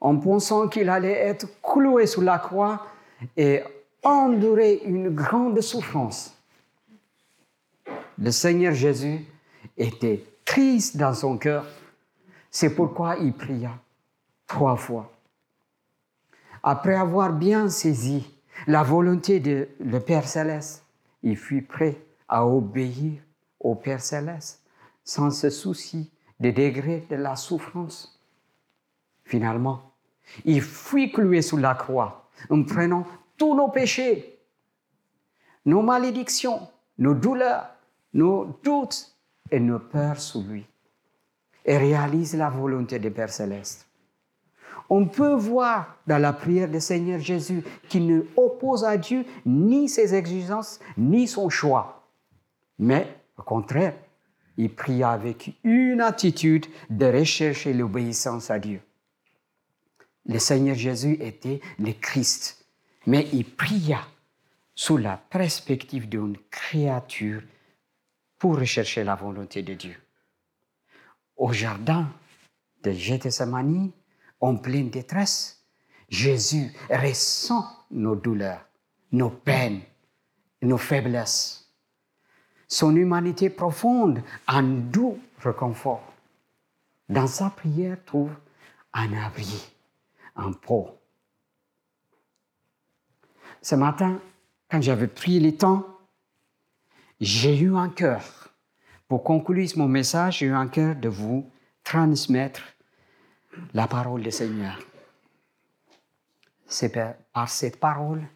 en 0.00 0.16
pensant 0.16 0.68
qu'il 0.68 0.88
allait 0.88 1.12
être 1.12 1.46
cloué 1.62 2.06
sous 2.06 2.20
la 2.20 2.38
croix 2.38 2.86
et 3.36 3.62
endurer 4.02 4.82
une 4.84 5.10
grande 5.10 5.60
souffrance. 5.60 6.36
Le 8.18 8.30
Seigneur 8.30 8.72
Jésus 8.72 9.24
était 9.76 10.24
triste 10.44 10.96
dans 10.96 11.14
son 11.14 11.36
cœur. 11.36 11.66
C'est 12.50 12.74
pourquoi 12.74 13.16
il 13.16 13.32
pria 13.32 13.72
trois 14.46 14.76
fois. 14.76 15.12
Après 16.68 16.96
avoir 16.96 17.32
bien 17.32 17.68
saisi 17.68 18.28
la 18.66 18.82
volonté 18.82 19.38
de 19.38 19.68
le 19.78 20.00
Père 20.00 20.26
céleste, 20.26 20.84
il 21.22 21.36
fut 21.36 21.62
prêt 21.62 22.04
à 22.26 22.44
obéir 22.44 23.22
au 23.60 23.76
Père 23.76 24.00
céleste 24.00 24.66
sans 25.04 25.30
se 25.30 25.48
soucier 25.48 26.10
des 26.40 26.50
degrés 26.50 27.06
de 27.08 27.14
la 27.14 27.36
souffrance. 27.36 28.20
Finalement, 29.22 29.92
il 30.44 30.60
fut 30.60 31.12
cloué 31.12 31.40
sous 31.40 31.56
la 31.56 31.76
croix 31.76 32.28
en 32.50 32.64
prenant 32.64 33.06
tous 33.36 33.54
nos 33.54 33.68
péchés, 33.68 34.40
nos 35.66 35.82
malédictions, 35.82 36.68
nos 36.98 37.14
douleurs, 37.14 37.68
nos 38.12 38.58
doutes 38.64 39.16
et 39.52 39.60
nos 39.60 39.78
peurs 39.78 40.20
sous 40.20 40.42
lui 40.42 40.66
et 41.64 41.78
réalise 41.78 42.34
la 42.34 42.50
volonté 42.50 42.98
du 42.98 43.12
Père 43.12 43.30
céleste. 43.30 43.85
On 44.88 45.06
peut 45.06 45.34
voir 45.34 45.96
dans 46.06 46.18
la 46.18 46.32
prière 46.32 46.68
du 46.68 46.80
Seigneur 46.80 47.20
Jésus 47.20 47.62
qu'il 47.88 48.06
ne 48.06 48.22
oppose 48.36 48.84
à 48.84 48.96
Dieu 48.96 49.24
ni 49.44 49.88
ses 49.88 50.14
exigences, 50.14 50.78
ni 50.96 51.26
son 51.26 51.48
choix. 51.48 52.08
Mais, 52.78 53.16
au 53.36 53.42
contraire, 53.42 53.94
il 54.56 54.74
pria 54.74 55.10
avec 55.10 55.54
une 55.64 56.00
attitude 56.00 56.66
de 56.88 57.06
recherche 57.06 57.66
et 57.66 57.74
l'obéissance 57.74 58.50
à 58.50 58.58
Dieu. 58.58 58.80
Le 60.24 60.38
Seigneur 60.38 60.76
Jésus 60.76 61.18
était 61.20 61.60
le 61.78 61.92
Christ, 61.92 62.66
mais 63.06 63.28
il 63.32 63.44
pria 63.44 64.00
sous 64.74 64.96
la 64.96 65.16
perspective 65.16 66.08
d'une 66.08 66.36
créature 66.50 67.42
pour 68.38 68.58
rechercher 68.58 69.04
la 69.04 69.14
volonté 69.14 69.62
de 69.62 69.74
Dieu. 69.74 69.96
Au 71.36 71.52
jardin 71.52 72.08
de 72.82 72.92
Gethsemane, 72.92 73.90
en 74.40 74.56
pleine 74.56 74.90
détresse, 74.90 75.64
Jésus 76.08 76.72
ressent 76.90 77.66
nos 77.90 78.14
douleurs, 78.14 78.64
nos 79.12 79.30
peines, 79.30 79.80
nos 80.62 80.78
faiblesses. 80.78 81.72
Son 82.68 82.94
humanité 82.96 83.50
profonde, 83.50 84.22
un 84.46 84.62
doux 84.62 85.18
réconfort. 85.38 86.12
Dans 87.08 87.26
sa 87.26 87.50
prière, 87.50 87.98
trouve 88.04 88.32
un 88.92 89.12
abri, 89.12 89.72
un 90.34 90.52
pot. 90.52 90.98
Ce 93.62 93.74
matin, 93.74 94.20
quand 94.68 94.80
j'avais 94.80 95.06
pris 95.06 95.38
le 95.38 95.56
temps, 95.56 95.86
j'ai 97.20 97.58
eu 97.58 97.76
un 97.76 97.88
cœur. 97.88 98.48
Pour 99.08 99.22
conclure 99.22 99.68
mon 99.76 99.88
message, 99.88 100.38
j'ai 100.38 100.46
eu 100.46 100.52
un 100.52 100.68
cœur 100.68 100.96
de 100.96 101.08
vous 101.08 101.48
transmettre 101.84 102.62
la 103.74 103.88
parole 103.88 104.22
du 104.22 104.30
Seigneur. 104.30 104.78
C'est 106.66 106.88
par, 107.32 107.48
cette 107.48 107.78
parole, 107.78 108.26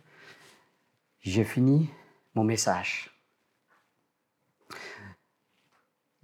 j'ai 1.20 1.44
fini 1.44 1.90
mon 2.34 2.44
message. 2.44 3.10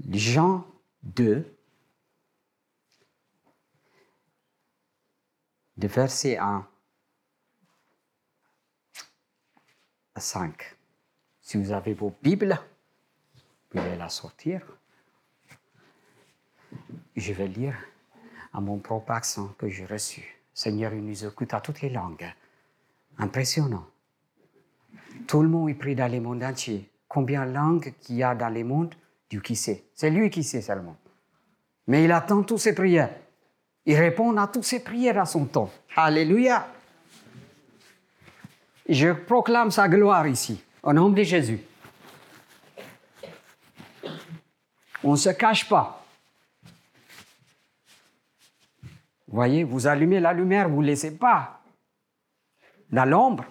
Jean 0.08 0.66
2, 1.02 1.56
de 5.76 5.88
verset 5.88 6.38
1 6.38 6.68
à 10.14 10.20
5. 10.20 10.76
Si 11.40 11.56
vous 11.56 11.72
avez 11.72 11.94
vos 11.94 12.14
Bibles, 12.22 12.58
vous 13.34 13.80
pouvez 13.80 13.96
la 13.96 14.08
sortir. 14.08 14.62
Je 17.16 17.32
vais 17.32 17.48
lire 17.48 17.76
à 18.56 18.60
mon 18.60 18.78
propre 18.78 19.10
accent 19.10 19.50
que 19.58 19.68
j'ai 19.68 19.84
reçu. 19.84 20.22
Seigneur, 20.54 20.94
il 20.94 21.04
nous 21.04 21.26
écoute 21.26 21.52
à 21.52 21.60
toutes 21.60 21.82
les 21.82 21.90
langues. 21.90 22.26
Impressionnant. 23.18 23.84
Tout 25.26 25.42
le 25.42 25.48
monde 25.48 25.68
est 25.68 25.74
pris 25.74 25.94
dans 25.94 26.10
le 26.10 26.20
monde 26.20 26.42
entier. 26.42 26.90
Combien 27.06 27.44
de 27.44 27.52
langues 27.52 27.92
qu'il 28.00 28.16
y 28.16 28.22
a 28.22 28.34
dans 28.34 28.48
le 28.48 28.64
monde, 28.64 28.94
Dieu 29.28 29.40
qui 29.40 29.56
sait. 29.56 29.84
C'est 29.94 30.08
lui 30.08 30.30
qui 30.30 30.42
sait 30.42 30.62
seulement. 30.62 30.96
Mais 31.86 32.04
il 32.04 32.12
attend 32.12 32.42
toutes 32.42 32.58
ses 32.58 32.74
prières. 32.74 33.14
Il 33.84 33.96
répond 33.96 34.34
à 34.38 34.46
toutes 34.46 34.64
ses 34.64 34.82
prières 34.82 35.20
à 35.20 35.26
son 35.26 35.44
temps. 35.44 35.70
Alléluia. 35.94 36.66
Je 38.88 39.12
proclame 39.12 39.70
sa 39.70 39.86
gloire 39.86 40.26
ici, 40.26 40.64
au 40.82 40.94
nom 40.94 41.10
de 41.10 41.22
Jésus. 41.22 41.60
On 45.04 45.12
ne 45.12 45.16
se 45.16 45.30
cache 45.30 45.68
pas. 45.68 46.05
Voyez, 49.28 49.64
vous 49.64 49.86
allumez 49.86 50.20
la 50.20 50.32
lumière, 50.32 50.68
vous 50.68 50.82
ne 50.82 50.86
laissez 50.86 51.16
pas 51.16 51.60
dans 52.90 53.04
l'ombre, 53.04 53.44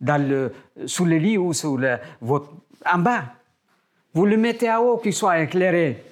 dans 0.00 0.20
le, 0.20 0.52
sous 0.86 1.04
le 1.04 1.16
lit 1.16 1.38
ou 1.38 1.52
sous 1.52 1.76
le, 1.76 1.98
votre, 2.20 2.50
en 2.84 2.98
bas. 2.98 3.24
Vous 4.14 4.26
le 4.26 4.36
mettez 4.36 4.68
à 4.68 4.80
haut 4.80 4.98
qu'il 4.98 5.14
soit 5.14 5.40
éclairé. 5.40 6.04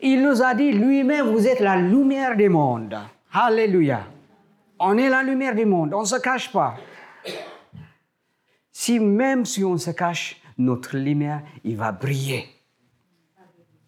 Il 0.00 0.22
nous 0.22 0.42
a 0.42 0.54
dit 0.54 0.72
lui-même, 0.72 1.30
vous 1.30 1.46
êtes 1.46 1.60
la 1.60 1.76
lumière 1.76 2.36
du 2.36 2.48
monde. 2.48 2.96
Alléluia. 3.32 4.06
On 4.78 4.96
est 4.96 5.08
la 5.08 5.22
lumière 5.22 5.54
du 5.54 5.64
monde, 5.64 5.94
on 5.94 6.02
ne 6.02 6.06
se 6.06 6.16
cache 6.16 6.52
pas. 6.52 6.76
Si 8.70 9.00
même 9.00 9.44
si 9.44 9.64
on 9.64 9.76
se 9.76 9.90
cache, 9.90 10.40
notre 10.56 10.96
lumière, 10.96 11.42
il 11.64 11.76
va 11.76 11.90
briller. 11.90 12.46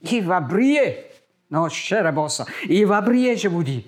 Il 0.02 0.24
va 0.24 0.40
briller. 0.40 1.06
Non, 1.50 1.68
cher 1.68 2.12
boss, 2.12 2.42
il 2.68 2.86
va 2.86 3.00
briller, 3.00 3.36
je 3.36 3.48
vous 3.48 3.62
dis. 3.62 3.86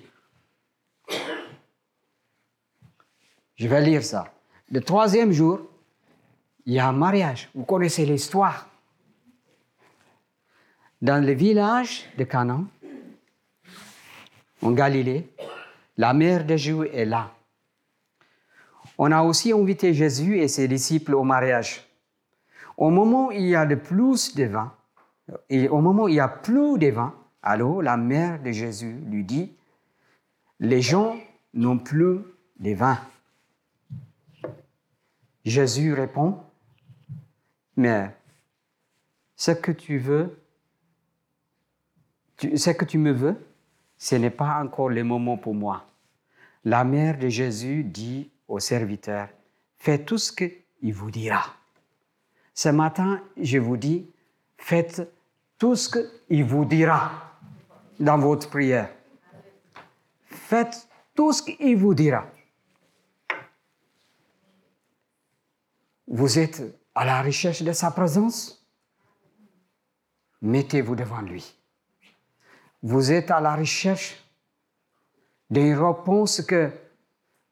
Je 3.55 3.67
vais 3.67 3.81
lire 3.81 4.03
ça. 4.03 4.33
Le 4.71 4.81
troisième 4.81 5.31
jour, 5.31 5.61
il 6.65 6.73
y 6.73 6.79
a 6.79 6.87
un 6.87 6.93
mariage. 6.93 7.49
Vous 7.53 7.65
connaissez 7.65 8.05
l'histoire. 8.05 8.69
Dans 11.01 11.23
le 11.23 11.33
village 11.33 12.05
de 12.17 12.23
Canaan, 12.23 12.65
en 14.61 14.71
Galilée, 14.71 15.27
la 15.97 16.13
mère 16.13 16.45
de 16.45 16.55
Jésus 16.55 16.87
est 16.93 17.05
là. 17.05 17.31
On 18.97 19.11
a 19.11 19.21
aussi 19.21 19.51
invité 19.51 19.93
Jésus 19.93 20.39
et 20.39 20.47
ses 20.47 20.67
disciples 20.67 21.13
au 21.13 21.23
mariage. 21.23 21.83
Au 22.77 22.89
moment 22.89 23.27
où 23.27 23.31
il 23.31 23.47
y 23.47 23.55
a 23.55 23.65
de 23.65 23.75
plus 23.75 24.35
de 24.35 24.45
vin, 24.45 24.73
au 25.69 25.81
moment 25.81 26.03
où 26.03 26.07
il 26.07 26.15
y 26.15 26.19
a 26.19 26.27
plus 26.27 26.77
de 26.79 26.87
vin, 26.87 27.13
alors 27.41 27.81
la 27.81 27.97
mère 27.97 28.41
de 28.41 28.51
Jésus 28.51 28.95
lui 29.09 29.23
dit, 29.23 29.51
les 30.59 30.81
gens 30.81 31.17
n'ont 31.53 31.77
plus 31.77 32.19
de 32.59 32.73
vin. 32.73 32.97
Jésus 35.45 35.93
répond, 35.93 36.39
mais 37.75 38.15
ce 39.35 39.51
que 39.51 39.71
tu 39.71 39.97
veux, 39.97 40.39
ce 42.37 42.69
que 42.69 42.85
tu 42.85 42.97
me 42.97 43.11
veux, 43.11 43.35
ce 43.97 44.15
n'est 44.15 44.29
pas 44.29 44.61
encore 44.61 44.89
le 44.89 45.03
moment 45.03 45.37
pour 45.37 45.53
moi. 45.53 45.85
La 46.63 46.83
mère 46.83 47.17
de 47.17 47.27
Jésus 47.27 47.83
dit 47.83 48.31
au 48.47 48.59
serviteur, 48.59 49.27
faites 49.77 50.05
tout 50.05 50.17
ce 50.17 50.31
qu'il 50.31 50.93
vous 50.93 51.11
dira. 51.11 51.43
Ce 52.53 52.69
matin, 52.69 53.21
je 53.37 53.57
vous 53.57 53.77
dis, 53.77 54.09
faites 54.57 55.11
tout 55.57 55.75
ce 55.75 55.89
qu'il 56.27 56.43
vous 56.43 56.65
dira 56.65 57.11
dans 57.99 58.17
votre 58.17 58.49
prière. 58.49 58.89
Faites 60.25 60.87
tout 61.15 61.33
ce 61.33 61.41
qu'il 61.43 61.77
vous 61.77 61.93
dira. 61.93 62.27
Vous 66.07 66.39
êtes 66.39 66.61
à 66.95 67.05
la 67.05 67.21
recherche 67.21 67.63
de 67.63 67.71
sa 67.71 67.91
présence? 67.91 68.67
Mettez-vous 70.41 70.95
devant 70.95 71.21
lui. 71.21 71.55
Vous 72.81 73.11
êtes 73.11 73.31
à 73.31 73.39
la 73.39 73.55
recherche 73.55 74.21
d'une 75.49 75.75
réponse 75.75 76.41
que 76.41 76.69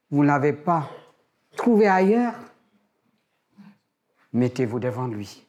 vous 0.10 0.26
n'avez 0.26 0.54
pas 0.54 0.90
trouvée 1.56 1.88
ailleurs? 1.88 2.36
Mettez-vous 4.34 4.80
devant 4.80 5.08
lui. 5.08 5.46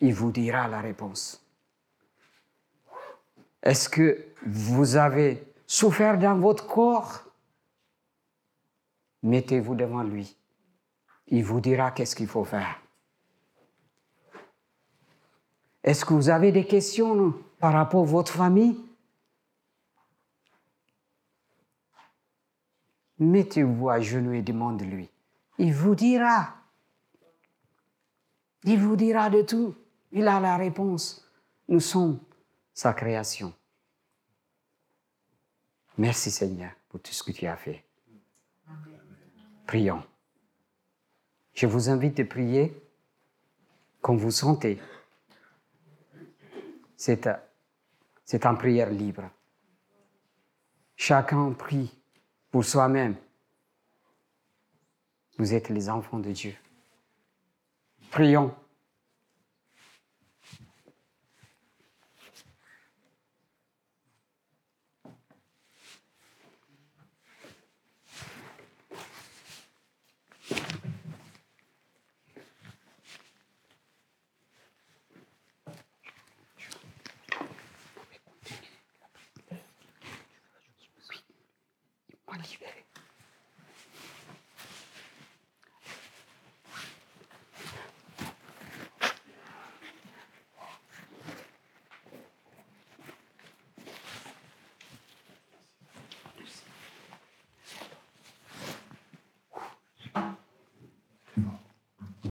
Il 0.00 0.14
vous 0.14 0.30
dira 0.30 0.68
la 0.68 0.80
réponse. 0.80 1.44
Est-ce 3.62 3.88
que 3.88 4.26
vous 4.44 4.94
avez 4.96 5.52
souffert 5.66 6.18
dans 6.18 6.38
votre 6.38 6.66
corps? 6.68 7.24
Mettez-vous 9.22 9.74
devant 9.74 10.04
lui. 10.04 10.36
Il 11.28 11.44
vous 11.44 11.60
dira 11.60 11.90
qu'est-ce 11.90 12.14
qu'il 12.14 12.28
faut 12.28 12.44
faire. 12.44 12.80
Est-ce 15.82 16.04
que 16.04 16.14
vous 16.14 16.28
avez 16.28 16.52
des 16.52 16.66
questions 16.66 17.34
par 17.58 17.72
rapport 17.72 18.02
à 18.02 18.06
votre 18.06 18.32
famille? 18.32 18.84
Mettez-vous 23.18 23.88
à 23.88 24.00
genoux 24.00 24.32
et 24.32 24.42
demandez-lui. 24.42 25.08
Il 25.58 25.72
vous 25.72 25.94
dira. 25.94 26.54
Il 28.64 28.78
vous 28.78 28.96
dira 28.96 29.30
de 29.30 29.42
tout. 29.42 29.74
Il 30.12 30.28
a 30.28 30.40
la 30.40 30.56
réponse. 30.56 31.26
Nous 31.68 31.80
sommes 31.80 32.20
sa 32.74 32.92
création. 32.92 33.54
Merci 35.98 36.30
Seigneur 36.30 36.72
pour 36.88 37.00
tout 37.00 37.12
ce 37.12 37.22
que 37.22 37.32
tu 37.32 37.46
as 37.46 37.56
fait. 37.56 37.84
Prions. 39.66 40.02
Je 41.56 41.66
vous 41.66 41.88
invite 41.88 42.20
à 42.20 42.24
prier 42.24 42.78
comme 44.02 44.18
vous 44.18 44.30
sentez. 44.30 44.78
C'est 46.96 47.26
en 48.44 48.54
prière 48.54 48.90
libre. 48.90 49.30
Chacun 50.96 51.52
prie 51.52 51.98
pour 52.50 52.62
soi-même. 52.64 53.16
Vous 55.38 55.54
êtes 55.54 55.70
les 55.70 55.88
enfants 55.88 56.18
de 56.18 56.30
Dieu. 56.30 56.54
Prions. 58.10 58.54